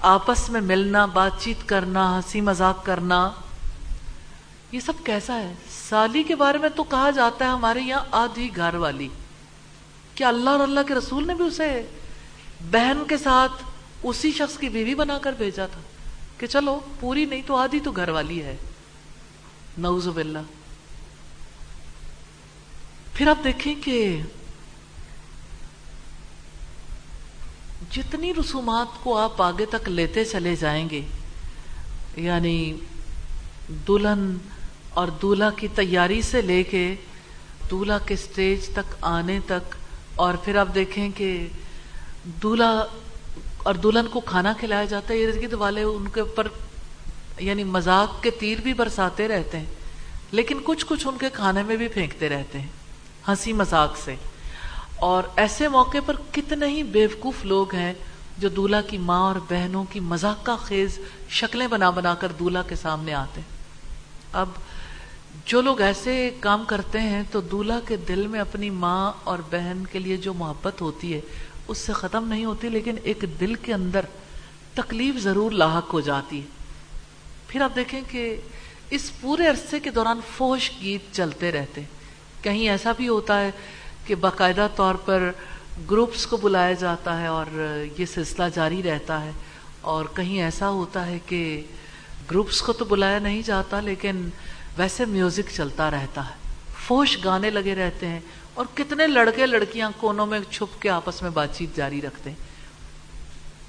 [0.00, 3.30] آپس میں ملنا، بات چیت کرنا، ہنسی مذاق کرنا،
[4.72, 5.54] یہ سب کیسا ہے؟
[5.92, 9.08] سالی کے بارے میں تو کہا جاتا ہے ہمارے یہاں آدھی گھر والی۔
[10.14, 11.86] کیا اللہ اور اللہ کے رسول نے بھی اسے
[12.70, 13.52] بہن کے ساتھ
[14.02, 15.80] اسی شخص کی بیوی بنا کر بھیجا تھا
[16.38, 18.56] کہ چلو پوری نہیں تو آدھی تو گھر والی ہے۔
[19.78, 20.38] نعوذ باللہ۔
[23.14, 24.20] پھر آپ دیکھیں کہ
[27.90, 31.02] جتنی رسومات کو آپ آگے تک لیتے چلے جائیں گے
[32.16, 32.76] یعنی
[33.88, 34.36] دلہن
[34.94, 36.94] اور دولہا کی تیاری سے لے کے
[37.70, 39.74] دولہا کے سٹیج تک آنے تک
[40.14, 41.46] اور پھر آپ دیکھیں کہ
[42.42, 42.84] دولہا
[43.62, 46.48] اور دلہن کو کھانا کھلایا جاتا ہے، ارد گرد والے ان کے اوپر
[47.38, 49.66] یعنی مذاق کے تیر بھی برساتے رہتے ہیں،
[50.32, 52.68] لیکن کچھ کچھ ان کے کھانے میں بھی پھینکتے رہتے ہیں
[53.28, 54.14] ہنسی مذاق سے۔
[55.00, 57.92] اور ایسے موقع پر کتنے ہی بیوقوف لوگ ہیں
[58.38, 60.98] جو دولہا کی ماں اور بہنوں کی مذاق کا خیز
[61.30, 63.40] شکلیں بنا بنا کر دولہا کے سامنے آتے
[64.32, 64.48] اب
[65.46, 69.82] جو لوگ ایسے کام کرتے ہیں تو دولہا کے دل میں اپنی ماں اور بہن
[69.92, 71.20] کے لیے جو محبت ہوتی ہے،
[71.68, 74.06] اس سے ختم نہیں ہوتی، لیکن ایک دل کے اندر
[74.74, 76.46] تکلیف ضرور لاحق ہو جاتی ہے۔
[77.48, 78.36] پھر آپ دیکھیں کہ
[78.90, 81.82] اس پورے عرصے کے دوران فوش گیت چلتے رہتے
[82.42, 83.50] کہیں ایسا بھی ہوتا ہے
[84.06, 85.30] کہ باقاعدہ طور پر
[85.90, 87.46] گروپس کو بلایا جاتا ہے اور
[87.98, 89.30] یہ سلسلہ جاری رہتا ہے،
[89.82, 91.40] اور کہیں ایسا ہوتا ہے کہ
[92.30, 94.28] گروپس کو تو بلایا نہیں جاتا، لیکن
[94.78, 96.34] ویسے میوزک چلتا رہتا ہے۔
[96.86, 98.20] فوش گانے لگے رہتے ہیں
[98.54, 102.36] اور کتنے لڑکے لڑکیاں کونوں میں چھپ کے آپس میں بات چیت جاری رکھتے ہیں۔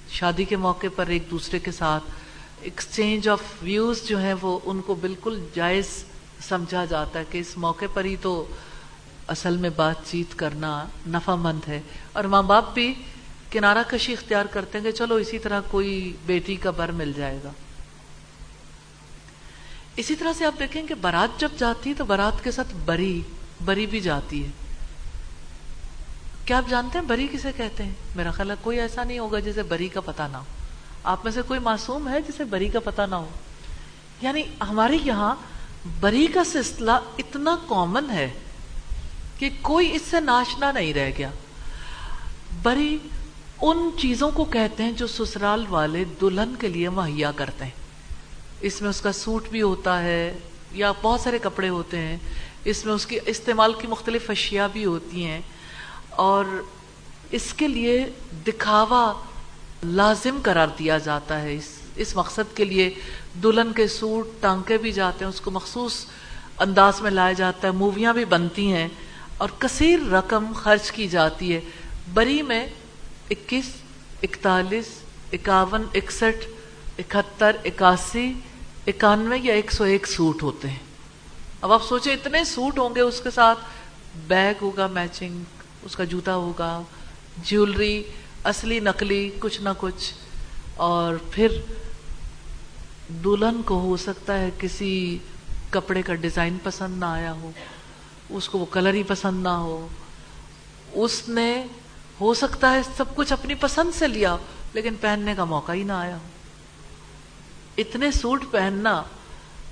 [0.09, 2.03] شادی کے موقع پر ایک دوسرے کے ساتھ
[2.61, 6.03] ایکسچینج آف ویوز جو ہیں وہ ان کو بالکل جائز
[6.47, 8.45] سمجھا جاتا ہے کہ اس موقع پر ہی تو
[9.27, 11.81] اصل میں بات چیت کرنا نفع مند ہے۔
[12.13, 12.93] اور ماں باپ بھی
[13.51, 17.39] کنارہ کشی اختیار کرتے ہیں کہ چلو اسی طرح کوئی بیٹی کا بر مل جائے
[17.43, 17.51] گا۔
[19.97, 23.21] اسی طرح سے آپ دیکھیں کہ برات جب جاتی ہے تو برات کے ساتھ بری
[23.65, 24.49] بری بھی جاتی ہے۔
[26.45, 29.39] کیا آپ جانتے ہیں بری کسے کہتے ہیں؟ میرا خیال ہے کوئی ایسا نہیں ہوگا
[29.39, 30.43] جسے بری کا پتہ نہ ہو۔
[31.03, 33.29] آپ میں سے کوئی معصوم ہے جسے بری کا پتہ نہ ہو؟
[34.21, 35.35] یعنی ہمارے یہاں
[35.99, 38.29] بری کا سلسلہ اتنا کامن ہے
[39.39, 41.29] کہ کوئی اس سے ناشنا نہیں رہ گیا۔
[42.63, 42.97] بری
[43.61, 47.82] ان چیزوں کو کہتے ہیں جو سسرال والے دلہن کے لیے مہیا کرتے ہیں۔
[48.63, 50.37] اس میں اس کا سوٹ بھی ہوتا ہے،
[50.71, 52.17] یا بہت سارے کپڑے ہوتے ہیں،
[52.63, 55.41] اس میں اس کی استعمال کی مختلف اشیاء بھی ہوتی ہیں۔
[56.09, 56.45] اور
[57.31, 58.05] اس کے لیے
[58.47, 59.13] دکھاوا
[59.83, 62.93] لازم قرار دیا جاتا ہے۔ اس اس مقصد کے لیے
[63.43, 66.05] دلہن کے سوٹ ٹانکے بھی جاتے ہیں، اس کو مخصوص
[66.57, 68.87] انداز میں لایا جاتا ہے، موویاں بھی بنتی ہیں۔
[69.37, 71.61] اور کثیر رقم خرچ کی جاتی ہے۔
[72.13, 72.67] بری میں
[73.29, 73.65] اکیس،
[74.23, 74.85] اکتالیس،
[75.33, 76.49] اکاون، اکسٹھ،
[76.99, 78.33] اکہتر، اکاسی
[78.87, 80.77] اکانوے یا ایک سو ایک سوٹ ہوتے ہیں۔
[81.61, 83.59] اب آپ سوچیں اتنے سوٹ ہوں گے اس کے ساتھ،
[84.27, 85.43] بیگ ہوگا میچنگ،
[85.83, 86.81] اس کا جوتا ہوگا،
[87.37, 88.03] جیولری،
[88.43, 90.13] اصلی نقلی، کچھ نہ کچھ۔
[90.75, 91.47] اور پھر
[93.09, 95.17] دلہن کو ہو سکتا ہے کسی
[95.69, 97.51] کپڑے کا ڈیزائن پسند نہ آیا ہو،
[98.29, 99.87] اس کو وہ کلر ہی پسند نہ ہو۔
[100.93, 101.65] اس نے،
[102.21, 104.37] ہو سکتا ہے سب کچھ اپنی پسند سے لیا،
[104.73, 106.32] لیکن پہننے کا موقع ہی نہ آیا ہو۔
[107.77, 109.03] اتنے سوٹ پہننا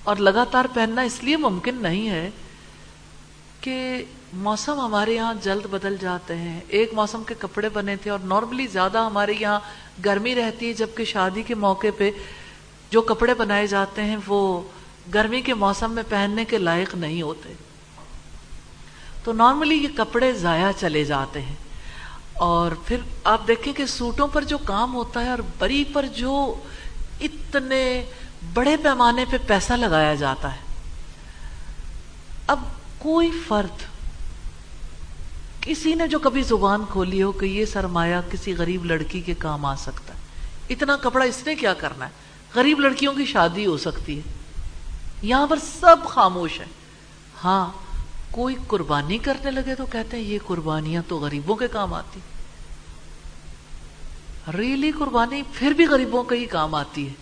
[0.03, 2.29] اور لگاتار پہننا اس لیے ممکن نہیں ہے
[3.61, 8.19] کہ موسم ہمارے یہاں جلد بدل جاتے ہیں۔ ایک موسم کے کپڑے بنے تھے اور
[8.19, 9.59] نارملی زیادہ ہمارے یہاں
[10.05, 12.11] گرمی رہتی ہے، جبکہ شادی کے موقع پہ
[12.89, 14.61] جو کپڑے بنائے جاتے ہیں، وہ
[15.13, 17.53] گرمی کے موسم میں پہننے کے لائق نہیں ہوتے۔
[19.23, 21.55] تو نارملی یہ کپڑے ضائع چلے جاتے ہیں۔
[22.33, 26.55] اور پھر آپ دیکھیں کہ سوٹوں پر جو کام ہوتا ہے اور بری پر جو
[27.21, 28.05] اتنے
[28.53, 30.59] بڑے پیمانے پہ پیسہ لگایا جاتا ہے۔
[32.47, 32.59] اب
[32.97, 33.81] کوئی فرد
[35.61, 39.65] کسی نے جو کبھی زبان کھولی ہو کہ یہ سرمایہ کسی غریب لڑکی کے کام
[39.65, 40.19] آ سکتا ہے۔
[40.69, 42.11] اتنا کپڑا اس نے کیا کرنا ہے؟
[42.55, 44.21] غریب لڑکیوں کی شادی ہو سکتی ہے۔
[45.21, 46.65] یہاں پر سب خاموش ہے
[47.43, 47.71] ہاں
[48.31, 52.19] کوئی قربانی کرنے لگے تو کہتے ہیں، یہ قربانیاں تو غریبوں کے کام آتی
[54.57, 57.13] ریلی قربانی پھر بھی غریبوں کے ہی کام آتی ہے.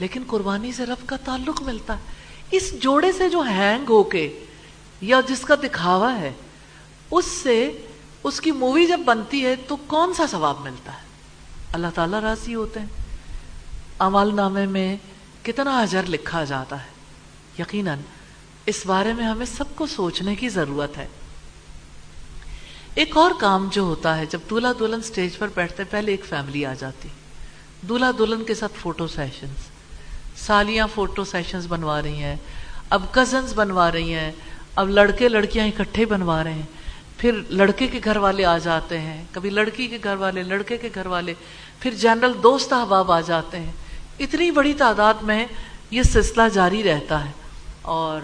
[0.00, 2.02] لیکن قربانی سے رب کا تعلق ملتا ہے.
[2.50, 4.44] اس جوڑے سے جو ہینگ ہو کے
[5.00, 6.32] یا جس کا دکھاوا ہے،
[7.10, 7.82] اس سے
[8.24, 11.02] اس کی مووی جب بنتی ہے تو کون سا ثواب ملتا ہے؟
[11.72, 12.86] اللہ تعالیٰ راضی ہوتے ہیں.
[13.98, 14.96] عمال نامے میں
[15.42, 16.88] کتنا اجر لکھا جاتا ہے؟
[17.58, 17.98] یقیناً
[18.66, 21.06] اس بارے میں ہمیں سب کو سوچنے کی ضرورت ہے.
[22.98, 26.66] ایک اور کام جو ہوتا ہے، جب دلہا دلہن سٹیج پر بیٹھتے پہلے ایک فیملی
[26.66, 27.08] آ جاتی۔
[27.88, 29.64] دلہا دلہن کے ساتھ فوٹو سیشنز
[30.36, 32.36] سالیاں فوٹو سیشنز بنوا رہی ہیں۔
[32.90, 34.32] اب کزنز بنوا رہی ہیں۔
[34.74, 36.62] اب لڑکے لڑکیاں اکٹھے بنوا رہے ہیں۔
[37.18, 40.88] پھر لڑکے کے گھر والے آ جاتے ہیں۔ کبھی لڑکی کے گھر والے، لڑکے کے
[40.94, 41.34] گھر والے۔
[41.80, 43.72] پھر جنرل دوست احباب آ جاتے ہیں۔
[44.18, 45.46] اتنی بڑی تعداد میں
[45.90, 47.30] یہ سلسلہ جاری رہتا ہے۔
[47.82, 48.20] اور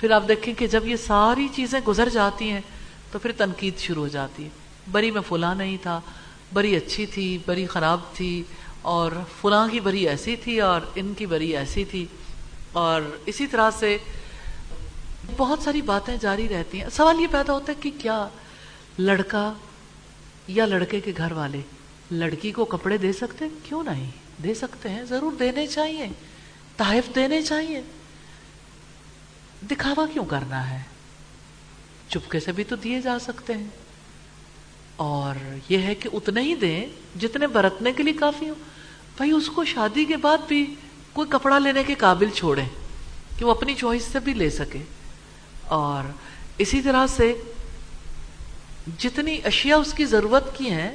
[0.00, 2.60] پھر آپ دیکھیں کہ جب یہ ساری چیزیں گزر جاتی ہیں
[3.12, 4.48] تو پھر تنقید شروع ہو جاتی۔ ہے
[4.90, 6.00] بری میں فلاں نہیں تھا،
[6.52, 8.42] بری اچھی تھی، بری خراب تھی،
[8.82, 12.06] اور فلاں کی بری ایسی تھی اور ان کی بری ایسی تھی۔
[12.72, 13.98] اور اسی طرح سے
[15.36, 18.28] بہت ساری باتیں جاری رہتی ہیں۔ سوال یہ پیدا ہوتا ہے کہ کیا
[18.98, 19.52] لڑکا
[20.48, 21.60] یا لڑکے کے گھر والے
[22.10, 24.10] لڑکی کو کپڑے دے سکتے ہیں؟ کیوں نہیں؟
[24.42, 26.08] دے سکتے ہیں، ضرور دینے چاہیے
[26.76, 27.82] تحائف دینے چاہیے۔
[29.70, 30.82] دکھاوا کیوں کرنا ہے؟
[32.10, 33.68] چپکے سے بھی تو دیے جا سکتے ہیں۔
[34.96, 36.86] اور یہ ہے کہ اتنے ہی دیں
[37.20, 38.54] جتنے برتنے کے لیے کافی ہو
[39.16, 40.74] بھائی، اس کو شادی کے بعد بھی
[41.12, 42.68] کوئی کپڑا لینے کے قابل چھوڑیں
[43.38, 44.78] کہ وہ اپنی چوائس سے بھی لے سکے۔
[45.64, 46.12] اور
[46.58, 47.40] اسی طرح سے
[48.98, 50.94] جتنی اشیاء اس کی ضرورت کی ہیں،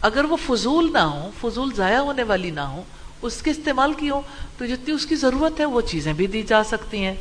[0.00, 2.82] اگر وہ فضول نہ ہو فضول ضائع ہونے والی نہ ہو
[3.22, 4.20] اس کے استعمال کی ہو
[4.58, 7.14] تو جتنی اس کی ضرورت ہے، وہ چیزیں بھی دی جا سکتی ہیں۔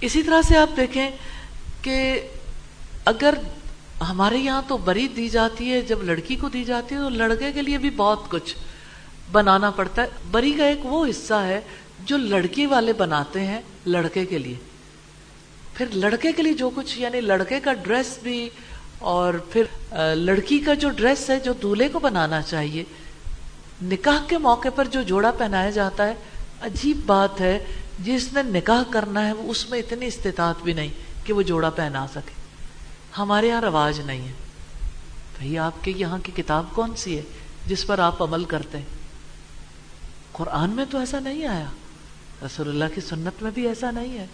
[0.00, 1.10] اسی طرح سے آپ دیکھیں
[1.82, 2.28] کہ
[3.04, 3.34] اگر
[4.08, 7.52] ہمارے یہاں تو بری دی جاتی ہے، جب لڑکی کو دی جاتی ہے تو لڑکے
[7.52, 8.54] کے لیے بھی بہت کچھ
[9.32, 11.60] بنانا پڑتا ہے۔ بری کا ایک وہ حصہ ہے
[12.04, 14.54] جو لڑکی والے بناتے ہیں لڑکے کے لیے۔
[15.74, 18.48] پھر لڑکے کے لیے جو کچھ یعنی لڑکے کا ڈریس بھی
[18.98, 19.62] اور پھر
[20.14, 22.84] لڑکی کا جو ڈریس ہے، جو دولہے کو بنانا چاہیے۔
[23.82, 26.14] نکاح کے موقع پر جو جوڑا پہنایا جاتا ہے،
[26.60, 27.64] عجیب بات ہے،
[27.98, 30.88] جس نے نکاح کرنا ہے، وہ اس میں اتنی استطاعت بھی نہیں۔
[31.24, 32.42] کہ وہ جوڑا پہنا سکے۔
[33.18, 34.32] ہمارے یہاں رواج نہیں ہے۔
[35.38, 37.22] بھائی، آپ کے یہاں کی کتاب کون سی ہے
[37.66, 38.84] جس پر آپ عمل کرتے ہیں؟
[40.32, 41.66] قرآن میں تو ایسا نہیں آیا۔
[42.46, 44.26] رسول اللہ کی سنت میں بھی ایسا نہیں ہے۔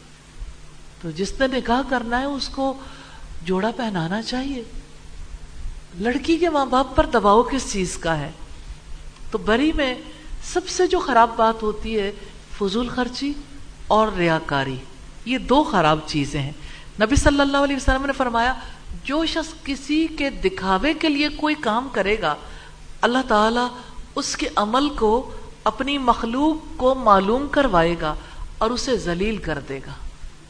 [1.03, 2.79] تو جس نے نکاح کرنا ہے، اس کو
[3.43, 4.63] جوڑا پہنانا چاہیے۔
[5.99, 8.31] لڑکی کے ماں باپ پر دباؤ کس چیز کا ہے؟
[9.31, 9.95] تو بری میں
[10.45, 12.13] سب سے جو خراب بات ہوتی ہے،
[12.59, 13.33] فضول خرچی
[13.87, 14.77] اور ریاکاری۔
[15.25, 16.53] یہ دو خراب چیزیں ہیں۔
[17.01, 18.55] نبی صلی اللہ علیہ وسلم نے فرمایا،
[19.05, 22.35] جو شخص کسی کے دکھاوے کے لیے کوئی کام کرے گا،
[23.01, 23.81] اللہ تعالی
[24.15, 25.31] اس کے عمل کو
[25.65, 28.15] اپنی مخلوق کو معلوم کروائے گا
[28.59, 29.93] اور اسے ذلیل کر دے گا۔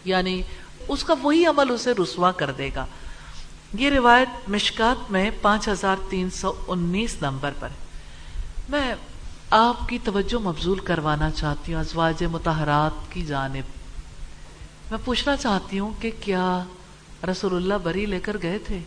[0.05, 0.43] یعنی
[0.89, 2.87] اس کا وہی عمل اسے رسوا کر دے گا۔
[3.79, 7.69] یہ روایت مشکات میں پانچ ہزار تین سو انیس نمبر پر۔
[8.69, 8.95] میں
[9.51, 13.78] آپ کی توجہ مبزول کروانا چاہتی ہوں، ازواج متحرات کی جانب۔
[14.91, 16.65] میں پوچھنا چاہتی ہوں کہ کیا
[17.31, 18.79] رسول اللہ بری لے کر گئے تھے؟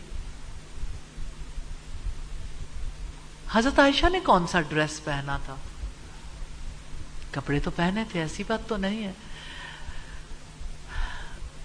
[3.52, 5.54] حضرت عائشہ نے کون سا ڈریس پہنا تھا؟
[7.30, 9.12] کپڑے تو پہنے تھے، ایسی بات تو نہیں ہے۔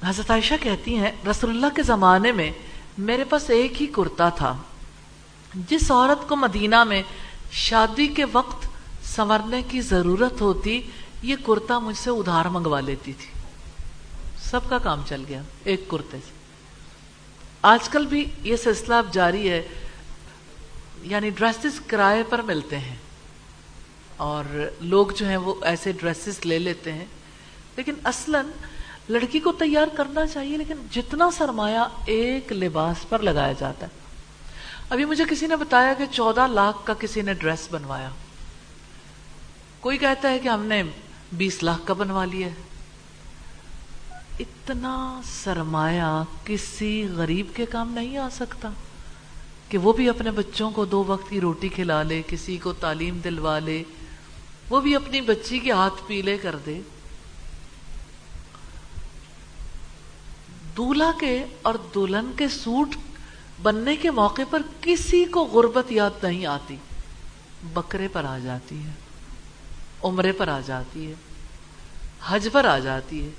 [0.06, 2.52] حضرت عائشہ کہتی ہیں، رسول اللہ کے زمانے میں
[2.98, 4.58] میرے پاس ایک ہی کرتا تھا۔
[5.54, 7.04] جس عورت کو مدینہ میں
[7.52, 8.68] شادی کے وقت
[9.04, 10.82] سنورنے کی ضرورت ہوتی،
[11.22, 13.37] یہ کرتا مجھ سے ادھار منگوا لیتی تھی۔
[14.50, 16.32] سب کا کام چل گیا، ایک کرتے سے۔
[17.62, 19.68] آج کل بھی یہ سلسلہ اب جاری ہے
[21.02, 22.95] یعنی ڈریسز کرائے پر ملتے ہیں۔
[24.18, 27.06] اور لوگ جو ہیں وہ ایسے ڈریسز لے لیتے ہیں۔
[27.76, 28.45] لیکن اصلاً
[29.10, 33.91] لڑکی کو تیار کرنا چاہیے، لیکن جتنا سرمایہ ایک لباس پر لگایا جاتا ہے۔
[34.89, 38.10] ابھی مجھے کسی نے بتایا کہ چودہ لاکھ کا کسی نے ڈریس بنوایا۔
[39.80, 40.84] کوئی کہتا ہے کہ ہم نے
[41.34, 42.66] بیس لاکھ کا بنوا لیا ہے۔
[44.70, 48.70] اتنا سرمایہ کسی غریب کے کام نہیں آ سکتا
[49.70, 53.20] کہ وہ بھی اپنے بچوں کو دو وقت کی روٹی کھلا لے، کسی کو تعلیم
[53.24, 53.84] دلوا لے،
[54.70, 56.82] وہ بھی اپنی بچی کے ہاتھ پیلے کر دے۔
[60.78, 62.89] دولہا کے اور دلہن کے سوٹ
[63.61, 66.76] بننے کے موقع پر کسی کو غربت یاد نہیں آتی۔
[67.63, 68.91] بکرے پر آ جاتی ہے،
[70.03, 71.13] عمرے پر آ جاتی ہے،
[72.28, 73.30] حج پر آ جاتی ہے۔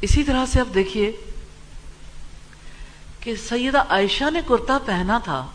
[0.00, 1.12] اسی طرح سے اب دیکھیے
[3.20, 5.46] کہ سیدہ عائشہ نے کرتا پہنا تھا،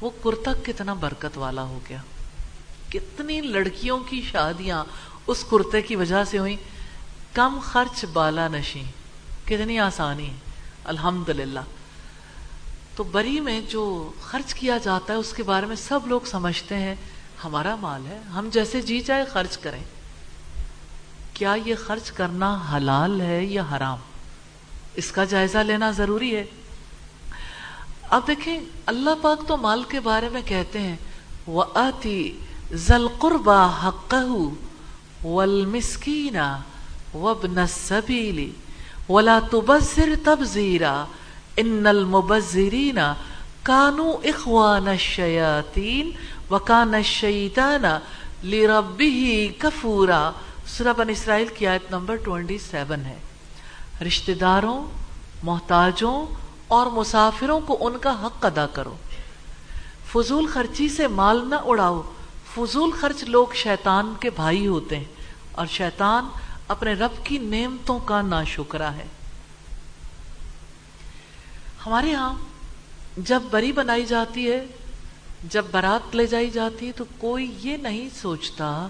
[0.00, 2.02] وہ کرتا کتنا برکت والا ہو گیا۔
[2.88, 4.84] کتنی لڑکیوں کی شادیاں
[5.26, 6.56] اس کرتے کی وجہ سے ہوئی
[7.32, 8.82] کم خرچ بالا نشی
[9.44, 10.30] کتنی آسانی۔
[10.84, 11.30] الحمد
[12.96, 16.74] تو بری میں جو خرچ کیا جاتا ہے، اس کے بارے میں سب لوگ سمجھتے
[16.74, 16.94] ہیں،
[17.44, 19.84] ہمارا مال ہے، ہم جیسے جی چاہے خرچ کریں۔
[21.38, 23.98] کیا یہ خرچ کرنا حلال ہے یا حرام؟
[24.94, 26.44] اس کا جائزہ لینا ضروری ہے۔
[28.10, 30.96] اب دیکھیں، اللہ پاک تو مال کے بارے میں کہتے ہیں
[31.48, 32.32] وَأَتِ
[32.74, 33.08] ذَلْ
[33.82, 34.48] حَقَّهُ
[35.24, 36.36] وَالْمِسْكِينَ
[37.14, 38.48] وَابْنَ السَّبِيلِ
[39.08, 41.04] وَلَا تُبَزِّرْ تَبْزِيرًا
[41.58, 42.98] إِنَّ الْمُبَزِّرِينَ
[43.62, 46.10] كَانُوا إِخْوَانَ الشَّيَاطِينَ
[46.50, 47.86] وَكَانَ الشَّيْطَانَ
[48.44, 50.32] لِرَبِّهِ كَفُورًا
[50.66, 53.18] سورہ بن اسرائیل کی آیت نمبر 27 ہے۔
[54.06, 54.86] رشتہ داروں،
[55.42, 56.26] محتاجوں
[56.68, 58.96] اور مسافروں کو ان کا حق ادا کرو۔
[60.12, 62.02] فضول خرچی سے مال نہ اڑاؤ۔
[62.54, 65.04] فضول خرچ لوگ شیطان کے بھائی ہوتے ہیں
[65.52, 66.28] اور شیطان
[66.68, 69.06] اپنے رب کی نعمتوں کا نا شکرا ہے۔
[71.86, 72.34] ہمارے ہاں
[73.16, 74.66] جب بری بنائی جاتی ہے،
[75.44, 78.88] جب برات لے جائی جاتی ہے تو کوئی یہ نہیں سوچتا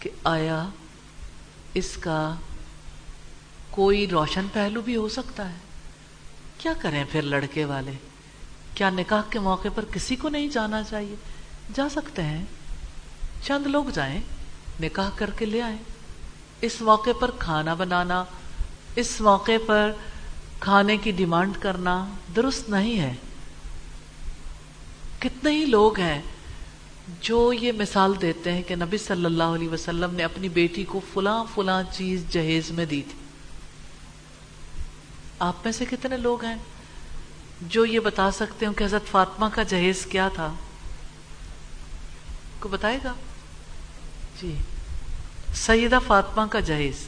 [0.00, 0.68] کہ آیا
[1.76, 2.34] اس کا
[3.70, 5.54] کوئی روشن پہلو بھی ہو سکتا ہے۔
[6.58, 7.92] کیا کریں پھر لڑکے والے؟
[8.74, 11.14] کیا نکاح کے موقع پر کسی کو نہیں جانا چاہیے؟
[11.74, 12.44] جا سکتے ہیں۔
[13.42, 14.20] چند لوگ جائیں،
[14.80, 15.78] نکاح کر کے لے آئیں۔
[16.60, 18.24] اس موقع پر کھانا بنانا،
[18.96, 19.92] اس موقع پر
[20.60, 23.14] کھانے کی ڈیمانڈ کرنا درست نہیں ہے۔
[25.18, 26.22] کتنے ہی لوگ ہیں
[27.20, 31.00] جو یہ مثال دیتے ہیں کہ نبی صلی اللہ علیہ وسلم نے اپنی بیٹی کو
[31.12, 33.18] فلاں فلاں چیز جہیز میں دی تھی۔
[35.38, 36.56] آپ میں سے کتنے لوگ ہیں
[37.62, 40.54] جو یہ بتا سکتے ہوں کہ حضرت فاطمہ کا جہیز کیا تھا؟
[42.60, 43.12] کو بتائے گا؟
[44.40, 44.54] جی۔
[45.54, 47.06] سیدہ فاطمہ کا جہیز۔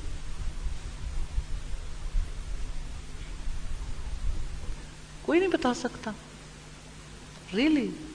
[5.23, 6.11] کوئی نہیں بتا سکتا۔
[7.55, 8.08] Really really?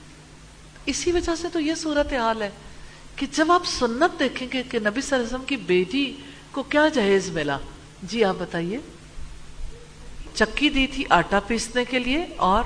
[0.86, 2.50] اسی وجہ سے تو یہ صورت حال ہے
[3.16, 6.16] کہ جب آپ سنت دیکھیں گے کہ نبی صلی اللہ علیہ وسلم کی بیٹی
[6.52, 7.58] کو کیا جہیز ملا؟
[8.02, 8.78] جی آپ بتائیے۔
[10.34, 12.64] چکی دی تھی آٹا پیسنے کے لیے اور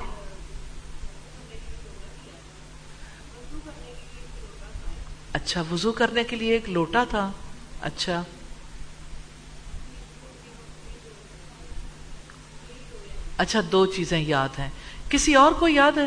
[5.33, 7.33] اچھا وضو کرنے کے لیے ایک لوٹا تھا۔
[7.81, 8.23] اچھا۔
[13.37, 14.71] اچھا دو چیزیں یاد ہیں۔
[15.11, 16.07] کسی اور کو یاد ہے؟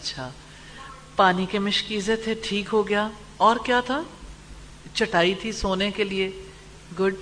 [0.00, 0.30] اچھا
[1.16, 4.02] پانی کے مشکیزے تھے، ٹھیک ہو گیا۔ اور کیا تھا؟
[4.94, 6.30] چٹائی تھی سونے کے لیے۔
[7.00, 7.14] گڈ۔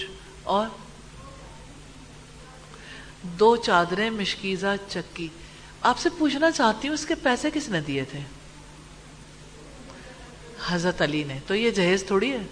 [0.43, 0.67] اور؟
[3.23, 5.29] دو چادریں، مشکیزہ، چکی۔
[5.83, 8.21] آپ سے پوچھنا چاہتی ہوں، اس کے پیسے کس نے دیے تھے؟
[10.69, 12.43] حضرت علی نے۔ تو یہ جہیز تھوڑی ہے۔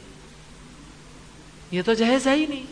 [1.71, 2.67] یہ تو جہیز ہے ہی نہیں۔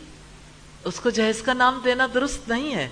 [0.84, 2.88] اس کو جہیز کا نام دینا درست نہیں ہے۔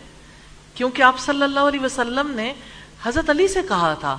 [0.74, 2.54] کیونکہ آپ صلی اللہ علیہ وسلم نے
[3.02, 4.18] حضرت علی سے کہا تھا۔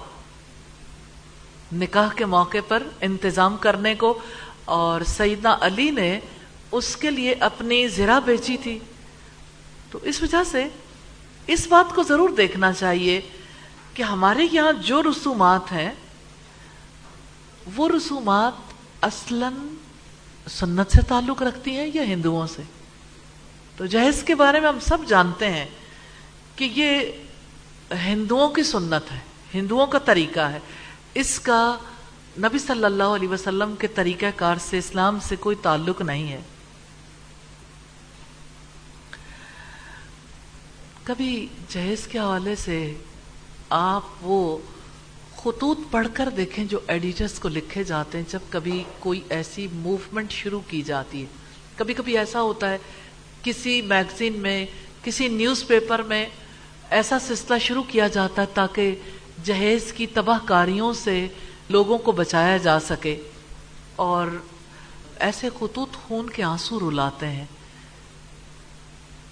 [1.72, 4.20] نکاح کے موقع پر انتظام کرنے کو
[4.66, 6.20] اور سیدنا علی نے
[6.72, 8.80] اس کے لیے اپنی زرا بیچی تھی۔
[9.92, 10.68] تو اس وجہ سے
[11.48, 13.22] اس بات کو ضرور دیکھنا چاہیے
[13.94, 15.92] کہ ہمارے یہاں جو رسومات ہیں،
[17.76, 18.54] وہ رسومات
[19.02, 19.50] اصلا
[20.50, 22.62] سنت سے تعلق رکھتی ہیں یا ہندوؤں سے؟
[23.78, 25.66] تو جہیز کے بارے میں ہم سب جانتے ہیں
[26.56, 27.00] کہ یہ
[27.96, 29.20] ہندوؤں کی سنت ہے،
[29.54, 30.60] ہندوؤں کا طریقہ ہے۔
[31.14, 31.78] اس کا
[32.38, 36.42] نبی صلی اللہ علیہ وسلم کے طریقہ کار سے اسلام سے کوئی تعلق نہیں ہے۔
[41.04, 42.96] کبھی جہیز کے حوالے سے
[43.70, 44.58] آپ وہ
[45.38, 50.32] خطوط پڑھ کر دیکھیں جو ایڈیٹرز کو لکھے جاتے ہیں جب کبھی کوئی ایسی موومنٹ
[50.32, 51.26] شروع کی جاتی ہے۔
[51.76, 52.78] کبھی کبھی ایسا ہوتا ہے
[53.44, 54.66] کسی میگزین میں،
[55.04, 56.26] کسی نیوز پیپر میں
[56.90, 58.96] ایسا سلسلہ شروع کیا جاتا ہے تاکہ
[59.44, 61.28] جہیز کی تباہ کاریوں سے
[61.70, 63.22] لوگوں کو بچایا جا سکے۔
[63.96, 64.28] اور
[65.16, 67.46] ایسے خطوط خون کے آنسو رلاتے ہیں۔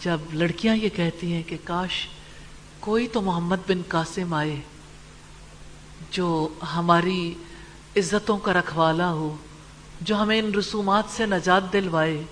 [0.02, 2.08] جب لڑکیاں یہ کہتی ہیں کہ کاش
[2.80, 4.56] کوئی تو محمد بن قاسم آئے
[6.12, 7.34] جو ہماری
[7.98, 9.36] عزتوں کا رکھوالا ہو،
[10.02, 12.24] جو ہمیں ان رسومات سے نجات دلوائے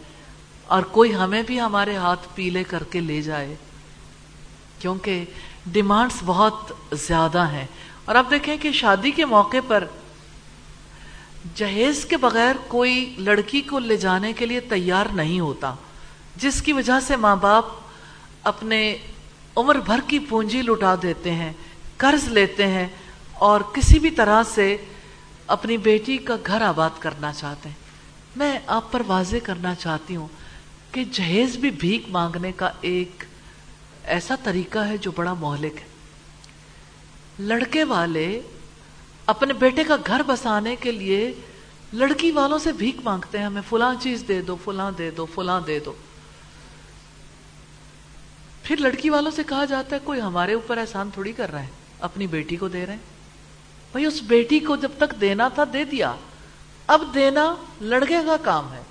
[0.67, 3.55] اور کوئی ہمیں بھی ہمارے ہاتھ پیلے کر کے لے جائے۔
[4.79, 5.25] کیونکہ
[5.71, 7.65] ڈیمانڈس بہت زیادہ ہیں۔
[8.05, 9.83] اور اب دیکھیں کہ شادی کے موقع پر
[11.55, 15.75] جہیز کے بغیر کوئی لڑکی کو لے جانے کے لیے تیار نہیں ہوتا،
[16.35, 17.65] جس کی وجہ سے ماں باپ
[18.43, 18.97] اپنے
[19.55, 21.53] عمر بھر کی پونجی لٹا دیتے ہیں،
[21.97, 22.87] قرض لیتے ہیں
[23.33, 24.77] اور کسی بھی طرح سے
[25.47, 27.75] اپنی بیٹی کا گھر آباد کرنا چاہتے ہیں۔
[28.35, 30.27] میں آپ پر واضح کرنا چاہتی ہوں
[30.91, 33.23] کہ جہیز بھی بھیک مانگنے کا ایک
[34.09, 35.87] ایسا طریقہ ہے جو بڑا مہلک ہے۔
[37.39, 38.41] لڑکے والے
[39.25, 41.33] اپنے بیٹے کا گھر بسانے کے لیے
[41.93, 45.61] لڑکی والوں سے بھیک مانگتے ہیں، ہمیں فلاں چیز دے دو، فلاں دے دو، فلاں
[45.61, 45.93] دے دو۔
[48.63, 51.67] پھر لڑکی والوں سے کہا جاتا ہے، کوئی ہمارے اوپر احسان تھوڑی کر رہا ہے،
[51.99, 53.19] اپنی بیٹی کو دے رہے ہیں۔
[53.91, 56.15] بھائی، اس بیٹی کو جب تک دینا تھا، دے دیا۔
[56.87, 58.81] اب دینا لڑکے کا کام ہے۔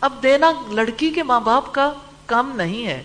[0.00, 1.92] اب دینا لڑکی کے ماں باپ کا
[2.26, 3.02] کام نہیں ہے۔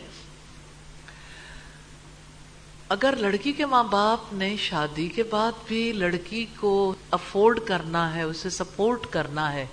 [2.90, 8.22] اگر لڑکی کے ماں باپ نے شادی کے بعد بھی لڑکی کو افورڈ کرنا ہے،
[8.22, 9.66] اسے سپورٹ کرنا ہے،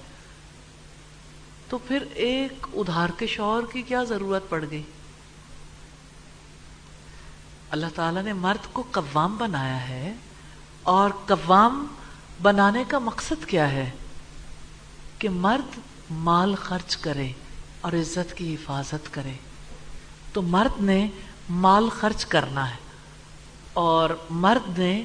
[1.69, 4.83] تو پھر ایک ادھار کے شوہر کی کیا ضرورت پڑ گئی؟
[7.71, 10.15] اللہ تعالیٰ نے مرد کو قوام بنایا ہے
[10.83, 11.87] اور قوام
[12.43, 13.91] بنانے کا مقصد کیا ہے؟
[15.19, 15.79] کہ مرد
[16.11, 17.33] مال خرچ کرے
[17.81, 19.33] اور عزت کی حفاظت کرے۔
[20.33, 21.09] تو مرد نے
[21.49, 22.86] مال خرچ کرنا ہے۔
[23.77, 25.03] اور مرد نے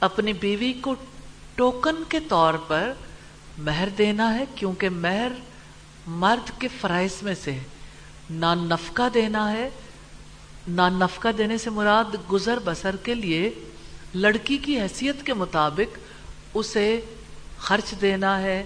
[0.00, 0.94] اپنی بیوی کو
[1.54, 2.92] ٹوکن کے طور پر
[3.58, 5.32] مہر دینا ہے، کیونکہ مہر
[6.06, 7.58] مرد کے فرائض میں سے
[8.30, 9.68] نان نفقہ دینا ہے
[10.68, 13.50] نان نفقہ دینے سے مراد گزر بسر کے لیے
[14.14, 15.98] لڑکی کی حیثیت کے مطابق
[16.54, 17.00] اسے
[17.58, 18.64] خرچ دینا ہے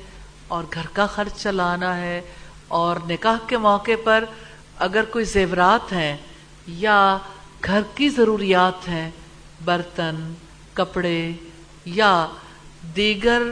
[0.48, 2.20] اور گھر کا خرچ چلانا ہے۔
[2.68, 4.24] اور نکاح کے موقع پر
[4.78, 6.16] اگر کوئی زیورات ہیں
[6.66, 7.18] یا
[7.66, 9.10] گھر کی ضروریات ہیں،
[9.64, 10.34] برتن،
[10.72, 11.32] کپڑے
[11.84, 12.26] یا
[12.96, 13.42] دیگر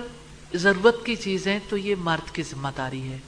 [0.55, 3.19] ضرورت کی چیزیں، تو یہ مرد کی ذمہ داری ہے۔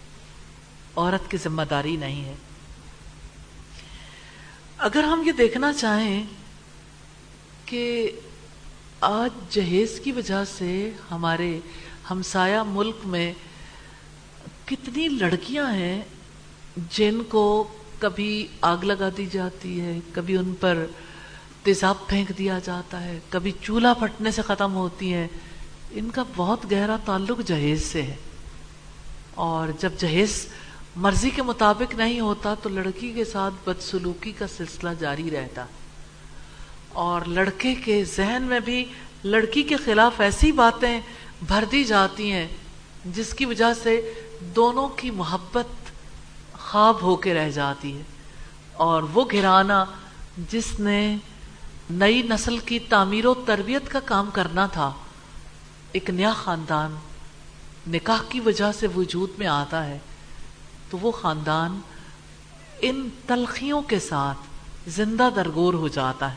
[0.97, 2.35] عورت کی ذمہ داری نہیں ہے۔
[4.79, 6.23] اگر ہم یہ دیکھنا چاہیں
[7.65, 8.11] کہ
[9.01, 11.61] آج جہیز کی وجہ سے ہمارے
[12.11, 13.33] ہمسایہ ملک میں
[14.65, 16.03] کتنی لڑکیاں ہیں
[16.91, 17.69] جن کو
[17.99, 20.87] کبھی آگ لگا دی جاتی ہے، کبھی ان پر
[21.63, 25.29] تیزاب پھینک دیا جاتا ہے، کبھی چولہا پھٹنے سے ختم ہوتی ہیں۔
[25.91, 28.17] ان کا بہت گہرا تعلق جہیز سے ہے۔
[29.35, 30.47] اور جب جہیز
[30.97, 35.67] مرضی کے مطابق نہیں ہوتا تو لڑکی کے ساتھ بدسلوکی کا سلسلہ جاری رہتا۔
[36.89, 38.85] اور لڑکے کے ذہن میں بھی
[39.25, 41.01] لڑکی کے خلاف ایسی باتیں
[41.49, 42.49] بھر دی جاتی ہیں
[43.05, 45.86] جس کی وجہ سے دونوں کی محبت
[46.67, 48.03] خواب ہو کے رہ جاتی ہے۔
[48.73, 49.85] اور وہ گھرانا
[50.51, 51.17] جس نے
[51.91, 54.93] نئی نسل کی تعمیر و تربیت کا کام کرنا تھا،
[55.93, 56.97] ایک نیا خاندان
[57.91, 59.99] نکاح کی وجہ سے وجود میں آتا ہے۔
[60.91, 61.81] تو وہ خاندان
[62.81, 64.39] ان تلخیوں کے ساتھ
[64.87, 66.37] زندہ درگور ہو جاتا ہے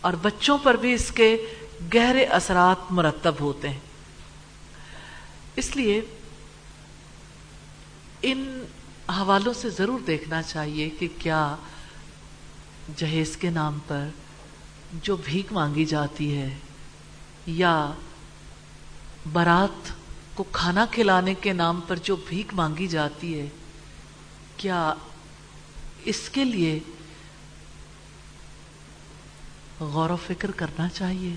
[0.00, 1.46] اور بچوں پر بھی اس کے
[1.94, 3.78] گہرے اثرات مرتب ہوتے ہیں۔
[5.56, 6.00] اس لیے
[8.22, 8.64] ان
[9.10, 11.56] حوالوں سے ضرور دیکھنا چاہیے کہ کیا
[12.96, 14.06] جہیز کے نام پر
[15.02, 16.54] جو بھیک مانگی جاتی ہے
[17.46, 17.92] یا
[19.32, 19.92] برات
[20.34, 23.46] کو کھانا کھلانے کے نام پر جو بھیک مانگی جاتی ہے،
[24.56, 24.94] کیا
[26.04, 26.78] اس کے لیے
[29.80, 31.34] غور و فکر کرنا چاہیے؟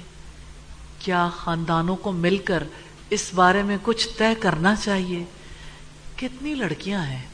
[1.00, 2.64] کیا خاندانوں کو مل کر
[3.10, 5.24] اس بارے میں کچھ طے کرنا چاہیے؟
[6.16, 7.33] کتنی لڑکیاں ہیں؟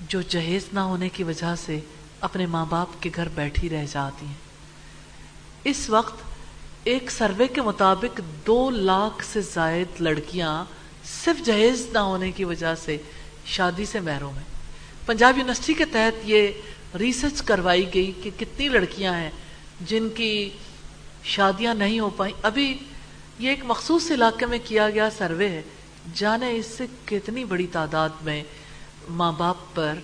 [0.00, 1.80] جو جہیز نہ ہونے کی وجہ سے
[2.20, 4.34] اپنے ماں باپ کے گھر بیٹھی رہ جاتی ہیں۔
[5.64, 6.22] اس وقت
[6.84, 10.64] ایک سروے کے مطابق دو لاکھ سے زائد لڑکیاں
[11.24, 12.96] صرف جہیز نہ ہونے کی وجہ سے
[13.44, 14.44] شادی سے محروم ہیں۔
[15.06, 16.48] پنجاب یونیورسٹی کے تحت یہ
[16.98, 19.30] ریسرچ کروائی گئی کہ کتنی لڑکیاں ہیں
[19.80, 20.50] جن کی
[21.24, 22.78] شادیاں نہیں ہو پائیں۔ ابھی
[23.38, 25.62] یہ ایک مخصوص علاقے میں کیا گیا سروے ہے۔
[26.14, 28.44] جانے اس سے کتنی بڑی تعداد میں
[29.08, 29.94] ماں باپ پر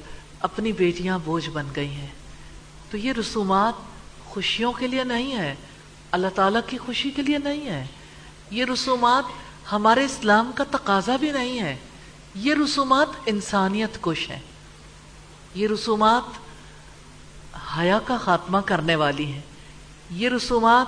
[0.41, 2.11] اپنی بیٹیاں بوجھ بن گئی ہیں۔
[2.91, 3.75] تو یہ رسومات
[4.25, 5.55] خوشیوں کے لیے نہیں ہے
[6.11, 7.87] اللہ تعالیٰ کی خوشی کے لیے نہیں ہے
[8.51, 9.25] یہ رسومات
[9.73, 11.77] ہمارے اسلام کا تقاضا بھی نہیں ہے
[12.35, 14.39] یہ رسومات انسانیت کش ہیں۔
[15.55, 16.23] یہ رسومات
[17.79, 19.41] حیا کا خاتمہ کرنے والی ہیں۔
[20.11, 20.87] یہ رسومات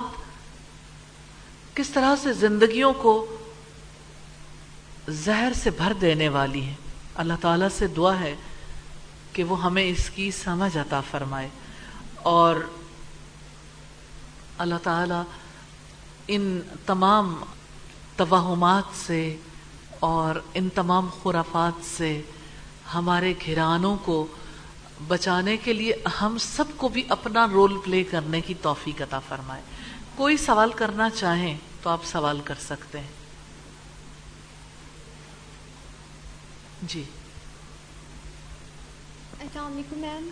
[1.75, 3.37] کس طرح سے زندگیوں کو
[5.07, 6.86] زہر سے بھر دینے والی ہیں۔
[7.17, 8.35] اللہ تعالیٰ سے دعا ہے
[9.33, 11.49] کہ وہ ہمیں اس کی سمجھ عطا فرمائے
[12.15, 12.55] اور
[14.57, 15.23] اللہ تعالیٰ
[16.27, 17.35] ان تمام
[18.15, 19.35] توہمات سے
[19.99, 22.21] اور ان تمام خرافات سے
[22.93, 24.27] ہمارے گھرانوں کو
[25.07, 29.61] بچانے کے لیے ہم سب کو بھی اپنا رول پلے کرنے کی توفیق عطا فرمائے۔
[30.15, 33.16] کوئی سوال کرنا چاہیں تو آپ سوال کر سکتے ہیں۔
[36.83, 37.03] جی۔
[39.39, 40.29] السلام علیکم میم۔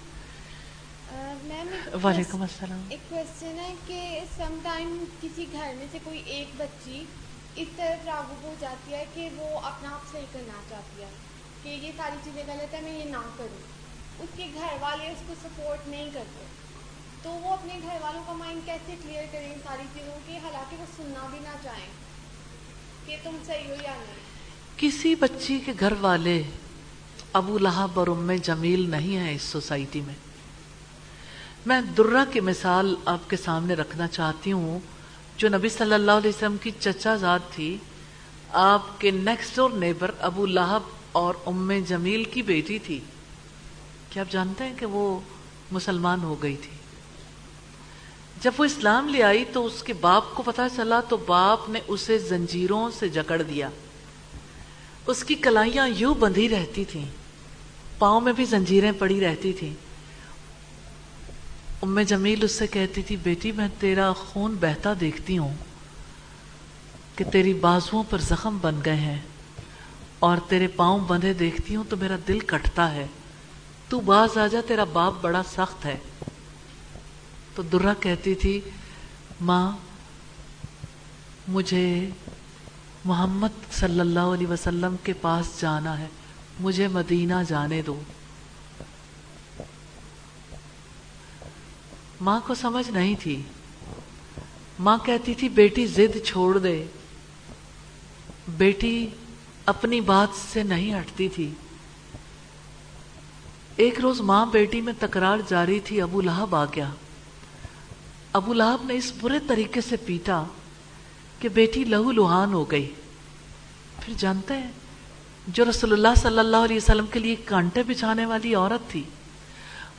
[1.44, 6.48] میم وعلیکم السلام۔ ایک کوشچن ہے کہ سم ٹائم کسی گھر میں سے کوئی ایک
[6.58, 7.06] بچی
[7.56, 11.10] اس طرح راغب ہو جاتی ہے کہ وہ اپنا آپ صحیح کرنا چاہتی ہے
[11.64, 13.62] کہ یہ ساری چیزیں غلط ہے میں یہ نہ کروں۔
[14.20, 16.46] اس کے گھر والے اس کو سپورٹ نہیں کرتے۔
[17.24, 20.86] تو وہ اپنے گھر والوں کا مائنڈ کیسے کلیئر کریں ساری چیزوں کی حالانکہ وہ
[20.98, 21.90] سننا بھی نہ چاہیں
[23.06, 24.35] کہ تم صحیح ہو یا نہیں۔
[24.78, 26.44] کسی بچی کے گھر والے
[27.34, 30.14] ابو لہب اور ام جمیل نہیں ہیں اس سوسائٹی میں۔
[31.66, 34.80] میں درہ کی مثال آپ کے سامنے رکھنا چاہتی ہوں،
[35.38, 37.78] جو نبی صلی اللہ علیہ وسلم کی چچا ذات تھی،
[38.50, 43.00] آپ کے نیکسٹ ڈور نیبر ابو لہب اور ام جمیل کی بیٹی تھی۔
[44.10, 45.20] کیا آپ جانتے ہیں کہ وہ
[45.72, 46.78] مسلمان ہو گئی تھی؟
[48.42, 51.80] جب وہ اسلام لے آئی تو اس کے باپ کو پتا چلا تو باپ نے
[51.88, 53.70] اسے زنجیروں سے جکڑ دیا۔
[55.08, 57.06] اس کی کلائیاں یوں بندھی رہتی تھیں۔
[58.00, 59.74] پاؤں میں بھی زنجیریں پڑی رہتی تھیں۔
[61.82, 65.54] ام جمیل اس سے کہتی تھی، بیٹی، میں تیرا خون بہتا دیکھتی ہوں
[67.16, 69.22] کہ تیری بازوؤں پر زخم بن گئے ہیں
[70.20, 73.08] اور تیرے پاؤں بندھے دیکھتی ہوں تو میرا دل کٹتا ہے۔
[73.90, 75.98] تو باز آ جا، تیرا باپ بڑا سخت ہے۔
[77.56, 78.62] تو درہ کہتی تھی،
[79.42, 79.72] ماں،
[81.48, 82.10] مجھے
[83.06, 86.08] محمد صلی اللہ علیہ وسلم کے پاس جانا ہے۔
[86.60, 88.00] مجھے مدینہ جانے دو۔
[92.22, 93.42] ماں کو سمجھ نہیں تھی۔
[94.80, 96.86] ماں کہتی تھی، بیٹی زد چھوڑ دے۔
[98.48, 99.08] بیٹی
[99.66, 101.50] اپنی بات سے نہیں ہٹتی تھی۔
[103.76, 106.90] ایک روز ماں بیٹی میں تکرار جاری تھی، ابو لہب آ گیا۔
[108.34, 110.44] ابو لہب نے اس برے طریقے سے پیٹا۔
[111.40, 112.92] کہ بیٹی لہو لہان ہو گئی۔
[114.00, 114.72] پھر جانتے ہیں،
[115.48, 119.04] جو رسول اللہ صلی اللہ علیہ وسلم کے لیے کانٹے بچھانے والی عورت تھی،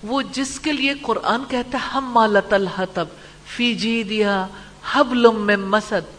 [0.03, 3.07] وہ جس کے لیے قرآن کہتا ہے، ہم مالت الحتب
[3.47, 4.47] فی جی دیا
[4.93, 6.14] حبلم میں مسد۔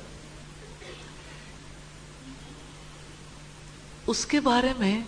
[4.07, 4.99] اس کے بارے میں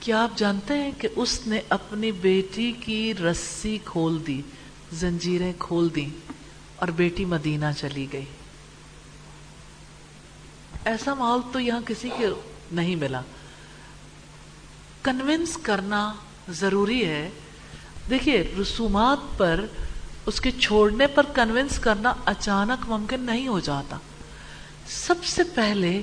[0.00, 4.40] کیا آپ جانتے ہیں کہ اس نے اپنی بیٹی کی رسی کھول دی،
[4.92, 6.08] زنجیریں کھول دی
[6.76, 8.24] اور بیٹی مدینہ چلی گئی؟
[10.84, 12.28] ایسا ماحول تو یہاں کسی کے
[12.72, 13.20] نہیں ملا۔
[15.02, 16.12] کنونس کرنا
[16.48, 17.30] ضروری ہے۔
[18.10, 19.64] دیکھیے، رسومات پر،
[20.26, 23.96] اس کے چھوڑنے پر کنونس کرنا اچانک ممکن نہیں ہو جاتا۔
[24.88, 26.02] سب سے پہلے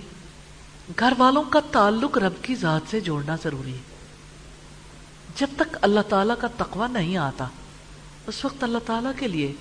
[0.99, 3.97] گھر والوں کا تعلق رب کی ذات سے جوڑنا ضروری ہے۔
[5.35, 7.47] جب تک اللہ تعالیٰ کا تقوی نہیں آتا،
[8.27, 9.53] اس وقت اللہ تعالیٰ کے لیے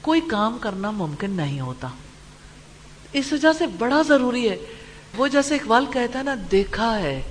[0.00, 1.88] کوئی کام کرنا ممکن نہیں ہوتا۔
[3.14, 4.56] اس وجہ سے بڑا ضروری ہے۔
[5.16, 7.22] وہ جیسے اقبال کہتا ہے نا، دیکھا ہے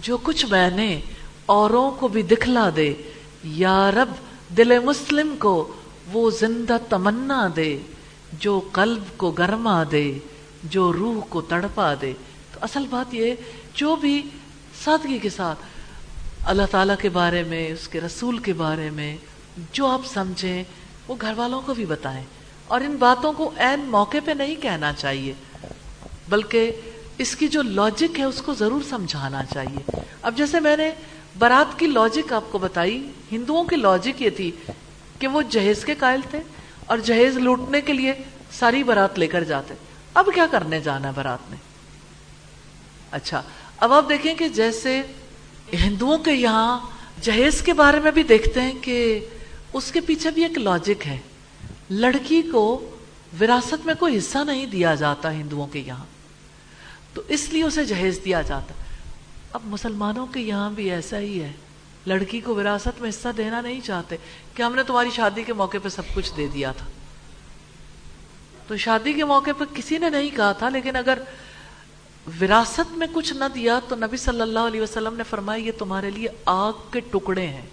[0.00, 1.00] جو کچھ میں نے
[1.46, 2.94] اوروں کو بھی دکھلا دے۔
[3.44, 4.08] یا رب،
[4.56, 5.72] دل مسلم کو
[6.12, 7.78] وہ زندہ تمنا دے۔
[8.32, 10.18] جو قلب کو گرما دے،
[10.64, 12.12] جو روح کو تڑپا دے۔
[12.54, 13.34] تو اصل بات یہ
[13.74, 14.22] جو بھی
[14.84, 15.58] سادگی کے ساتھ
[16.44, 19.16] اللہ تعالیٰ کے بارے میں، اس کے رسول کے بارے میں،
[19.72, 20.64] جو آپ سمجھیں،
[21.08, 22.24] وہ گھر والوں کو بھی بتائیں۔
[22.70, 25.32] اور ان باتوں کو عین موقع پہ نہیں کہنا چاہیے،
[26.28, 26.70] بلکہ
[27.18, 30.90] اس کی جو لاجک ہے اس کو ضرور سمجھانا چاہیے۔ اب جیسے میں نے
[31.38, 34.50] برات کی لاجک آپ کو بتائی، ہندوؤں کی لاجک یہ تھی
[35.18, 36.40] کہ وہ جہیز کے قائل تھے
[36.86, 38.12] اور جہیز لوٹنے کے لیے
[38.52, 39.74] ساری برات لے کر جاتے۔
[40.14, 41.58] اب کیا کرنے جانا ہے برات میں؟
[43.10, 43.42] اچھا
[43.76, 45.02] اب آپ دیکھیں کہ جیسے
[45.72, 46.78] ہندوؤں کے یہاں
[47.20, 49.20] جہیز کے بارے میں بھی دیکھتے ہیں کہ
[49.72, 51.18] اس کے پیچھے بھی ایک لاجک ہے۔
[51.90, 52.96] لڑکی کو
[53.40, 56.04] وراثت میں کوئی حصہ نہیں دیا جاتا ہندوؤں کے یہاں۔
[57.14, 58.74] تو اس لیے اسے جہیز دیا جاتا۔
[59.52, 61.52] اب مسلمانوں کے یہاں بھی ایسا ہی ہے۔
[62.06, 64.16] لڑکی کو وراثت میں حصہ دینا نہیں چاہتے۔
[64.54, 66.86] کہ ہم نے تمہاری شادی کے موقع پہ سب کچھ دے دیا تھا؟
[68.66, 71.18] تو شادی کے موقع پہ کسی نے نہیں کہا تھا، لیکن اگر
[72.40, 76.10] وراثت میں کچھ نہ دیا تو نبی صلی اللہ علیہ وسلم نے فرمایا، یہ تمہارے
[76.10, 77.66] لیے آگ کے ٹکڑے ہیں۔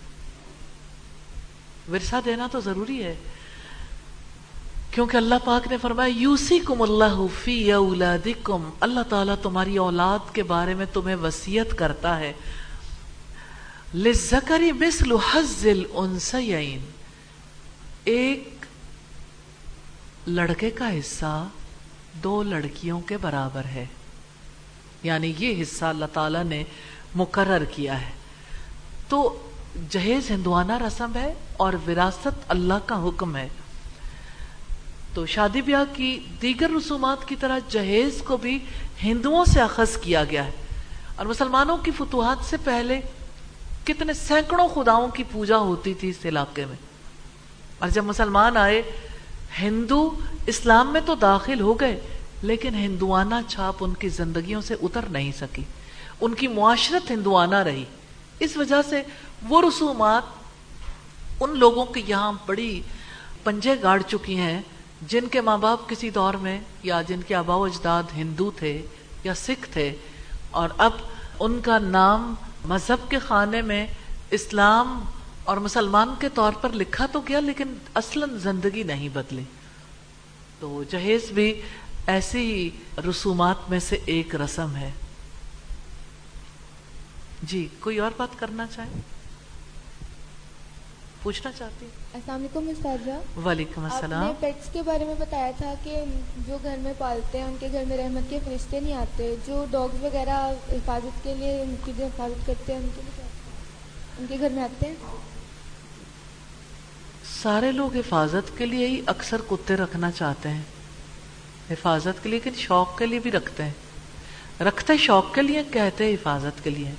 [1.92, 3.16] ورثہ دینا تو ضروری ہے۔
[4.98, 8.70] کیونکہ اللہ پاک نے فرمایا یوسی کم اللہ فی اولادکم.
[8.80, 12.34] اللہ تعالیٰ تمہاری اولاد کے بارے میں تمہیں وسیعت کرتا ہے.
[13.94, 16.80] لِزَّكَرِ مِثْلُ حَزِّ الْأُنسَيَئِن
[18.04, 18.50] ایک
[20.28, 21.48] لڑکے کا حصہ
[22.24, 23.86] دو لڑکیوں کے برابر ہے.
[25.04, 26.64] یعنی یہ حصہ اللہ تعالیٰ نے
[27.16, 28.12] مقرر کیا ہے.
[29.10, 29.44] تو
[29.90, 33.50] جہیز ہندوانہ رسم ہے اور وراثت اللہ کا حکم ہے.
[35.18, 38.60] تو شادی بیاہ کی دیگر رسومات کی طرح جہیز کو بھی
[39.04, 40.52] ہندوؤں سے اخذ کیا گیا ہے۔
[41.16, 43.02] اور مسلمانوں کی فتوحات سے پہلے
[43.84, 46.76] کتنے سینکڑوں خداؤں کی پوجا ہوتی تھی اس علاقے میں۔
[47.80, 48.82] اور جب مسلمان آئے،
[49.62, 52.00] ہندو اسلام میں تو داخل ہو گئے،
[52.42, 55.64] لیکن ہندوانہ چھاپ ان کی زندگیوں سے اتر نہیں سکی۔
[56.22, 57.86] ان کی معاشرت ہندوانہ رہی۔
[58.40, 59.04] اس وجہ سے
[59.50, 60.24] وہ رسومات
[61.40, 62.82] ان لوگوں کے یہاں بڑی
[63.44, 64.62] پنجے گاڑ چکی ہیں۔
[65.02, 68.82] جن کے ماں باپ کسی دور میں یا جن کے آبا و اجداد ہندو تھے
[69.24, 69.92] یا سکھ تھے،
[70.52, 70.92] اور اب
[71.40, 72.34] ان کا نام
[72.66, 73.86] مذہب کے خانے میں
[74.32, 75.00] اسلام
[75.44, 79.44] اور مسلمان کے طور پر لکھا تو گیا، لیکن اصلاً زندگی نہیں بدلی۔
[80.60, 81.62] تو جہیز بھی
[82.08, 82.70] ایسی
[83.10, 84.92] رسومات میں سے ایک رسم ہے۔
[87.44, 89.02] جی کوئی اور بات کرنا چاہیں
[91.24, 91.86] پوچھنا چاہتی
[92.18, 96.04] السلام علیکم استاذہ وعلیکم السلام آپ نے پیٹس کے بارے میں بتایا تھا کہ
[96.48, 99.66] جو گھر میں پالتے ہیں ان کے گھر میں رحمت کے فرشتے نہیں آتے جو
[99.72, 103.02] ڈاگز وغیرہ حفاظت کے لیے ان کی جو حفاظت کرتے ہیں ان کے
[104.20, 104.96] ان کے گھر میں آتے ہیں؟
[107.42, 110.62] سارے لوگ حفاظت کے لیے ہی اکثر کتے رکھنا چاہتے ہیں۔
[111.72, 113.72] حفاظت کے لیے لیکن شوق کے لیے بھی رکھتے ہیں۔
[114.62, 116.92] رکھتے شوق کے لیے کہتے حفاظت کے لیے۔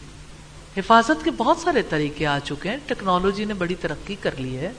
[0.77, 4.73] حفاظت کے بہت سارے طریقے آ چکے ہیں۔ ٹیکنالوجی نے بڑی ترقی کر لی ہے۔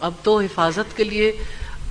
[0.00, 1.44] اب تو حفاظت کے لیے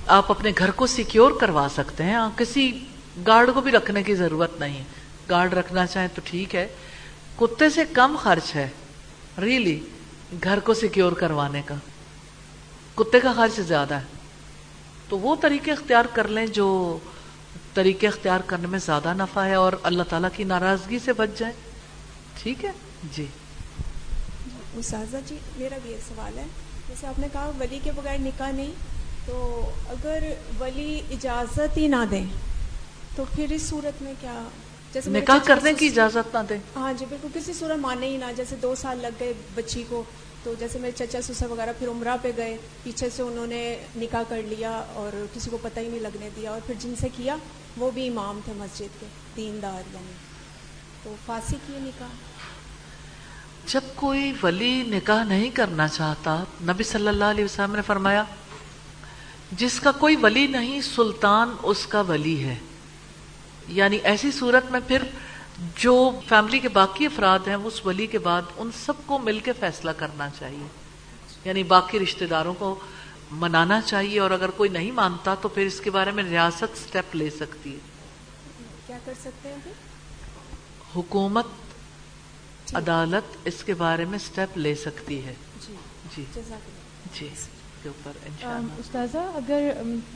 [0.06, 2.84] آپ اپنے گھر کو سیکیور کروا سکتے ہیں۔ ہاں، کسی
[3.26, 4.84] گارڈ کو بھی رکھنے کی ضرورت نہیں۔
[5.30, 6.68] گارڈ رکھنا چاہیں تو ٹھیک ہے۔
[7.36, 8.68] کتے سے کم خرچ ہے۔
[9.40, 9.80] ریلی
[10.44, 11.74] گھر کو سیکیور کروانے کا۔
[12.94, 14.04] کتے کا خرچ زیادہ ہے۔
[15.08, 16.98] تو وہ طریقے اختیار کر لیں جو
[17.74, 21.54] طریقے اختیار کرنے میں زیادہ نفع ہے اور اللہ تعالیٰ کی ناراضگی سے بچ جائیں۔
[22.42, 22.70] ٹھیک ہے؟
[23.12, 23.26] جی۔
[24.74, 26.46] اساتذہ جی میرا بھی ایک سوال ہے۔
[26.88, 28.72] جیسے آپ نے کہا ولی کے بغیر نکاح نہیں۔
[29.26, 30.22] تو اگر
[30.60, 32.24] ولی اجازت ہی نہ دیں
[33.16, 34.42] تو پھر اس صورت میں کیا؟
[34.92, 38.24] جیسے نکاح کرنے کی اجازت نہ دیں۔ ہاں جی بالکل کسی صورت مانے ہی نہ۔
[38.36, 40.02] جیسے دو سال لگ گئے بچی کو
[40.42, 44.22] تو جیسے میرے چچا سسا وغیرہ پھر عمرہ پہ گئے پیچھے سے انہوں نے نکاح
[44.28, 47.36] کر لیا اور کسی کو پتہ ہی نہیں لگنے دیا۔ اور پھر جن سے کیا
[47.76, 50.12] وہ بھی امام تھے مسجد کے دیندار یعنی۔
[51.02, 52.27] تو فاسی کیے نکاح۔
[53.68, 58.24] جب کوئی ولی نکاح نہیں کرنا چاہتا نبی صلی اللہ علیہ وسلم نے فرمایا
[59.52, 62.56] جس کا کوئی ولی نہیں سلطان اس کا ولی ہے۔
[63.68, 65.02] یعنی ایسی صورت میں پھر
[65.76, 69.52] جو فیملی کے باقی افراد ہیں اس ولی کے بعد ان سب کو مل کے
[69.52, 70.66] فیصلہ کرنا چاہیے۔
[71.44, 72.78] یعنی باقی رشتہ داروں کو
[73.30, 77.16] منانا چاہیے اور اگر کوئی نہیں مانتا تو پھر اس کے بارے میں ریاست سٹیپ
[77.16, 77.78] لے سکتی ہے۔
[78.86, 79.72] کیا کر سکتے ہیں
[80.96, 81.46] حکومت۔
[82.74, 85.34] عدالت اس کے بارے میں سٹیپ لے سکتی ہے۔
[85.68, 85.74] جی۔
[86.16, 86.24] جی۔
[87.20, 87.28] جی۔
[87.82, 88.12] کے اوپر
[88.78, 89.70] استاذہ اگر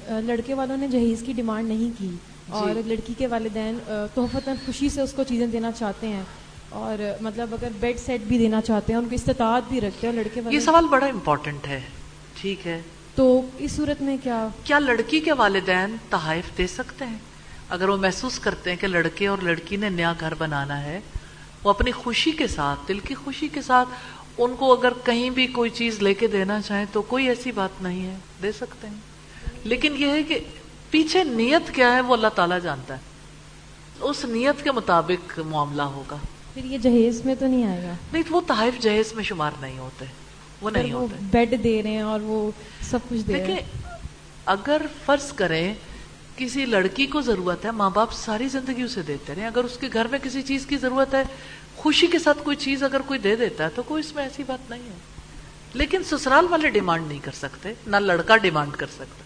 [0.09, 2.17] لڑکے والوں نے جہیز کی ڈیمانڈ نہیں کی جی۔
[2.49, 3.79] اور لڑکی کے والدین
[4.15, 6.23] تحفتاً خوشی سے اس کو چیزیں دینا چاہتے ہیں
[6.69, 10.15] اور مطلب اگر بیڈ سیٹ بھی دینا چاہتے ہیں ان کی استطاعت بھی رکھتے ہیں
[10.15, 11.81] لڑکے یہ سوال بڑا امپورٹنٹ ہے۔
[12.41, 12.81] ٹھیک ہے۔
[13.15, 17.19] تو اس صورت میں کیا؟ کیا لڑکی کے والدین تحائف دے سکتے ہیں؟
[17.69, 21.01] اگر وہ محسوس کرتے ہیں کہ لڑکے اور لڑکی نے نیا گھر بنانا ہے
[21.65, 23.89] وہ اپنی خوشی کے ساتھ دل کی خوشی کے ساتھ
[24.39, 27.83] ان کو اگر کہیں بھی کوئی چیز لے کے دینا چاہیں تو کوئی ایسی بات
[27.83, 28.95] نہیں ہے دے سکتے ہیں۔
[29.65, 30.39] لیکن یہ ہے کہ
[30.91, 33.01] پیچھے نیت کیا ہے وہ اللہ تعالیٰ جانتا ہے۔
[34.01, 36.17] اس نیت کے مطابق معاملہ ہوگا۔
[36.55, 39.79] پھر یہ جہیز میں تو نہیں آئے گا؟ نہیں وہ تحائف جہیز میں شمار نہیں
[39.79, 40.05] ہوتے
[40.61, 42.51] وہ نہیں ہوتے۔ بیڈ دے رہے ہیں اور وہ
[42.81, 43.97] سب کچھ دے رہے ہیں۔
[44.47, 45.75] اگر فرض کریں
[46.37, 49.89] کسی لڑکی کو ضرورت ہے ماں باپ ساری زندگی اسے دیتے رہے اگر اس کے
[49.93, 51.23] گھر میں کسی چیز کی ضرورت ہے
[51.77, 54.43] خوشی کے ساتھ کوئی چیز اگر کوئی دے دیتا ہے تو کوئی اس میں ایسی
[54.47, 54.95] بات نہیں ہے۔
[55.75, 59.25] لیکن سسرال والے ڈیمانڈ نہیں کر سکتے نہ لڑکا ڈیمانڈ کر سکتا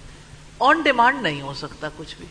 [0.59, 2.27] آن ڈیمانڈ نہیں ہو سکتا کچھ بھی۔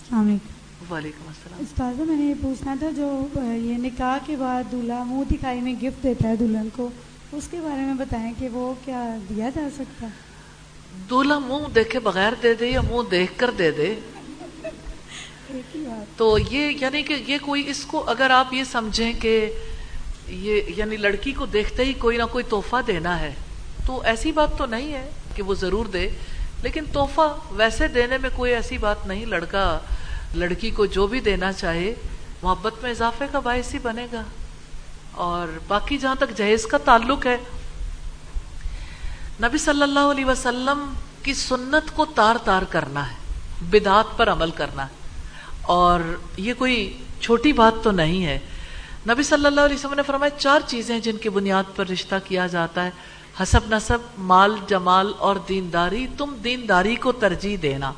[0.00, 4.72] السلام علیکم۔ وعلیکم السلام۔ استاذہ میں نے یہ پوچھنا تھا جو یہ نکاح کے بعد
[4.72, 6.90] دلہا منہ دکھائی میں گفٹ دیتا ہے دلہن کو
[7.32, 10.27] اس کے بارے میں بتائیں کہ وہ کیا دیا جا سکتا ہے؟
[10.92, 13.94] دلہا منہ دیکھے بغیر دے دے یا منہ دیکھ کر دے دے؟
[16.16, 19.52] تو یہ یعنی کہ یہ کوئی اس کو اگر آپ یہ سمجھیں کہ
[20.26, 23.34] یہ یعنی لڑکی کو دیکھتے ہی کوئی نہ کوئی تحفہ دینا ہے،
[23.86, 26.08] تو ایسی بات تو نہیں ہے کہ وہ ضرور دے،
[26.62, 29.78] لیکن تحفہ ویسے دینے میں کوئی ایسی بات نہیں، لڑکا،
[30.34, 31.94] لڑکی کو جو بھی دینا چاہے،
[32.42, 34.22] محبت میں اضافے کا باعث ہی بنے گا۔
[35.12, 37.36] اور باقی جہاں تک جہیز کا تعلق ہے
[39.42, 43.16] نبی صلی اللہ علیہ وسلم کی سنت کو تار تار کرنا ہے،
[43.60, 45.20] بدعات پر عمل کرنا ہے۔
[45.62, 46.00] اور
[46.36, 48.38] یہ کوئی چھوٹی بات تو نہیں ہے۔
[49.08, 52.46] نبی صلی اللہ علیہ وسلم نے فرمایا، چار چیزیں جن کی بنیاد پر رشتہ کیا
[52.46, 52.90] جاتا ہے۔
[53.42, 57.92] حسب نصب، مال، جمال اور دینداری، تم دینداری کو ترجیح دینا۔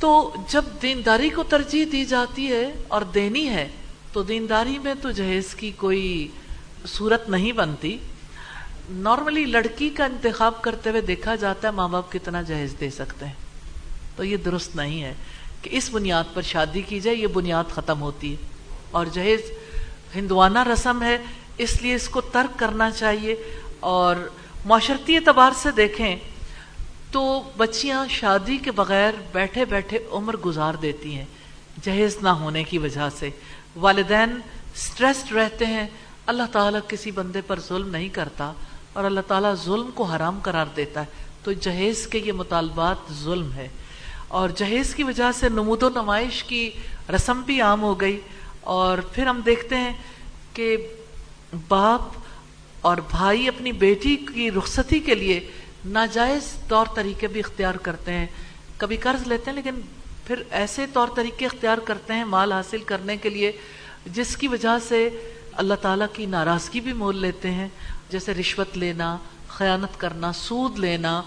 [0.00, 3.68] تو جب دینداری کو ترجیح دی جاتی ہے اور دینی ہے،
[4.12, 6.28] تو دینداری میں تو جہیز کی کوئی
[6.86, 7.98] صورت نہیں بنتی۔
[8.90, 13.26] نارملی لڑکی کا انتخاب کرتے ہوئے دیکھا جاتا ہے ماں باپ کتنا جہیز دے سکتے
[13.26, 13.32] ہیں۔
[14.16, 15.14] تو یہ درست نہیں ہے
[15.62, 18.36] کہ اس بنیاد پر شادی کی جائے، یہ بنیاد ختم ہوتی ہے۔
[18.90, 19.40] اور جہیز
[20.14, 21.18] ہندوانہ رسم ہے،
[21.58, 23.36] اس لیے اس کو ترک کرنا چاہیے۔
[23.80, 24.16] اور
[24.64, 26.16] معاشرتی اعتبار سے دیکھیں
[27.10, 31.24] تو بچیاں شادی کے بغیر بیٹھے بیٹھے عمر گزار دیتی ہیں،
[31.82, 33.30] جہیز نہ ہونے کی وجہ سے۔
[33.76, 34.40] والدین
[34.74, 35.86] سٹریسڈ رہتے ہیں،
[36.26, 38.52] اللہ تعالیٰ کسی بندے پر ظلم نہیں کرتا۔
[38.94, 41.06] اور اللہ تعالیٰ ظلم کو حرام قرار دیتا ہے۔
[41.44, 43.68] تو جہیز کے یہ مطالبات ظلم ہے
[44.28, 46.70] اور جہیز کی وجہ سے نمود و نمائش کی
[47.14, 48.20] رسم بھی عام ہو گئی۔
[48.60, 49.92] اور پھر ہم دیکھتے ہیں
[50.52, 50.76] کہ
[51.68, 52.00] باپ
[52.80, 55.50] اور بھائی اپنی بیٹی کی رخصتی کے لیے
[55.84, 58.26] ناجائز طور طریقے بھی اختیار کرتے ہیں۔
[58.76, 59.80] کبھی قرض لیتے ہیں لیکن
[60.26, 63.52] پھر ایسے طور طریقے اختیار کرتے ہیں مال حاصل کرنے کے لیے،
[64.06, 65.08] جس کی وجہ سے
[65.52, 67.68] اللہ تعالیٰ کی ناراضگی بھی مول لیتے ہیں۔
[68.10, 69.16] جیسے رشوت لینا،
[69.48, 71.22] خیانت کرنا، سود لینا،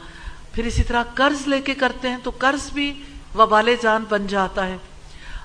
[0.52, 3.04] پھر اسی طرح قرض لے کے کرتے ہیں تو قرض بھی
[3.36, 4.78] وبال جان بن جاتا ہے۔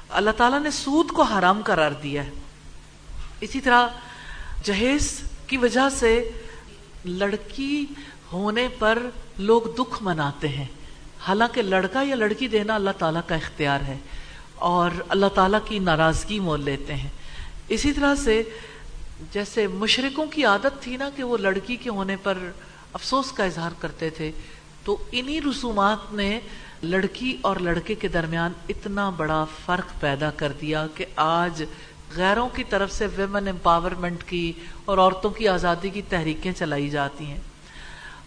[0.09, 2.30] اللہ تعالیٰ نے سود کو حرام قرار دیا ہے۔
[3.41, 3.89] اسی طرح
[4.64, 6.30] جہیز کی وجہ سے
[7.05, 7.87] لڑکی
[8.33, 8.99] ہونے پر
[9.39, 10.66] لوگ دکھ مناتے ہیں۔
[11.20, 13.99] حالانکہ لڑکا یا لڑکی دینا اللہ تعالیٰ کا اختیار ہے
[14.55, 17.09] اور اللہ تعالیٰ کی ناراضگی مول لیتے ہیں۔
[17.68, 18.43] اسی طرح سے
[19.31, 22.39] جیسے مشرقوں کی عادت تھی نا کہ وہ لڑکی کے ہونے پر
[22.93, 24.31] افسوس کا اظہار کرتے تھے،
[24.85, 26.41] تو انہی رسومات نے
[26.83, 31.64] لڑکی اور لڑکے کے درمیان اتنا بڑا فرق پیدا کر دیا کہ آج
[32.16, 34.53] غیروں کی طرف سے ویمن امپاورمنٹ کی
[34.85, 37.41] اور عورتوں کی آزادی کی تحریکیں چلائی جاتی ہیں۔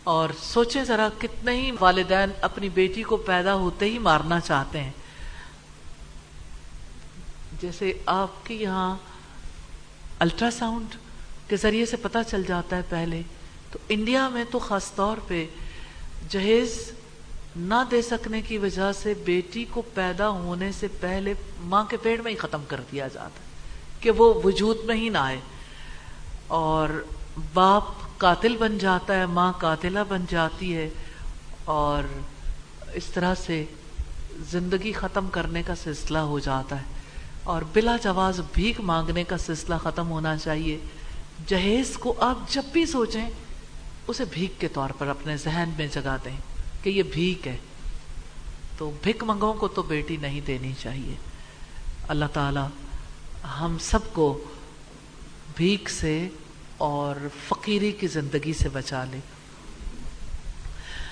[0.03, 4.91] اور سوچیں ذرا کتنے ہی والدین اپنی بیٹی کو پیدا ہوتے ہی مارنا چاہتے ہیں۔
[7.61, 8.95] جیسے آپ کے یہاں
[10.19, 10.95] الٹرا ساؤنڈ
[11.49, 13.21] کے ذریعے سے پتہ چل جاتا ہے پہلے۔
[13.71, 15.45] تو انڈیا میں تو خاص طور پہ
[16.29, 16.91] جہیز
[17.55, 22.21] نہ دے سکنے کی وجہ سے بیٹی کو پیدا ہونے سے پہلے ماں کے پیڑ
[22.21, 23.45] میں ہی ختم کر دیا جاتا ہے
[23.99, 25.39] کہ وہ وجود میں ہی نہ آئے۔
[26.47, 27.05] اور
[27.53, 27.83] باپ
[28.17, 30.89] قاتل بن جاتا ہے، ماں قاتلہ بن جاتی ہے۔
[31.65, 32.03] اور
[32.93, 33.65] اس طرح سے
[34.51, 36.94] زندگی ختم کرنے کا سلسلہ ہو جاتا ہے۔
[37.45, 40.79] اور بلا جواز بھیک مانگنے کا سلسلہ ختم ہونا چاہیے۔
[41.47, 43.29] جہیز کو آپ جب بھی سوچیں،
[44.07, 46.37] اسے بھیک کے طور پر اپنے ذہن میں جگا دیں
[46.83, 47.57] کہ یہ بھیک ہے۔
[48.77, 51.15] تو بھک منگوں کو تو بیٹی نہیں دینی چاہیے۔
[52.07, 52.59] اللہ تعالی
[53.59, 54.43] ہم سب کو
[55.55, 56.29] بھیک سے
[56.77, 57.15] اور
[57.47, 59.17] فقیری کی زندگی سے بچا لے۔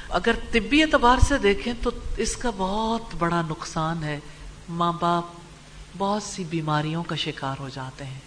[0.10, 4.20] اگر طبی اعتبار سے دیکھیں تو اس کا بہت بڑا نقصان ہے۔
[4.70, 5.43] ماں باپ
[5.98, 8.20] بہت سی بیماریوں کا شکار ہو جاتے ہیں۔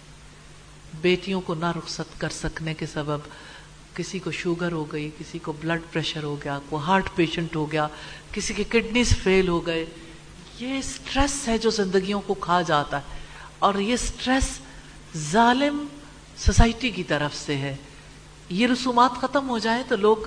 [1.01, 3.19] بیٹیوں کو نہ رخصت کر سکنے کے سبب
[3.95, 7.71] کسی کو شوگر ہو گئی، کسی کو بلڈ پریشر ہو گیا کوئی ہارٹ پیشنٹ ہو
[7.71, 7.87] گیا،
[8.31, 9.85] کسی کے کڈنیز فیل ہو گئے۔
[10.59, 13.03] یہ سٹریس ہے جو زندگیوں کو کھا جاتا ہے۔
[13.59, 14.49] اور یہ سٹریس
[15.17, 15.85] ظالم
[16.37, 17.75] سوسائٹی کی طرف سے ہے۔
[18.49, 20.17] یہ رسومات ختم ہو جائیں تو لوگ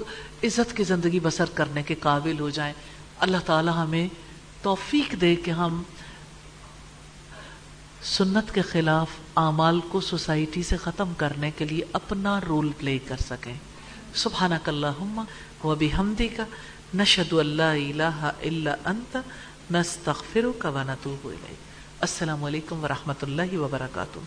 [0.44, 2.74] عزت کی زندگی بسر کرنے کے قابل ہو جائیں۔
[3.18, 4.08] اللہ تعالی ہمیں
[4.62, 5.82] توفیق دے کہ ہم
[8.02, 13.16] سنت کے خلاف اعمال کو سوسائٹی سے ختم کرنے کے لیے اپنا رول پلے کر
[13.16, 13.54] سکیں۔
[14.14, 15.24] سبحانک اللہم
[15.64, 16.40] و بحمدک،
[16.94, 19.16] نشہد اللہ الہ الا انت،
[19.70, 21.56] نستغفرک و نتوب الیک۔
[22.00, 24.18] السلام علیکم ورحمۃ اللہ وبرکاتہ۔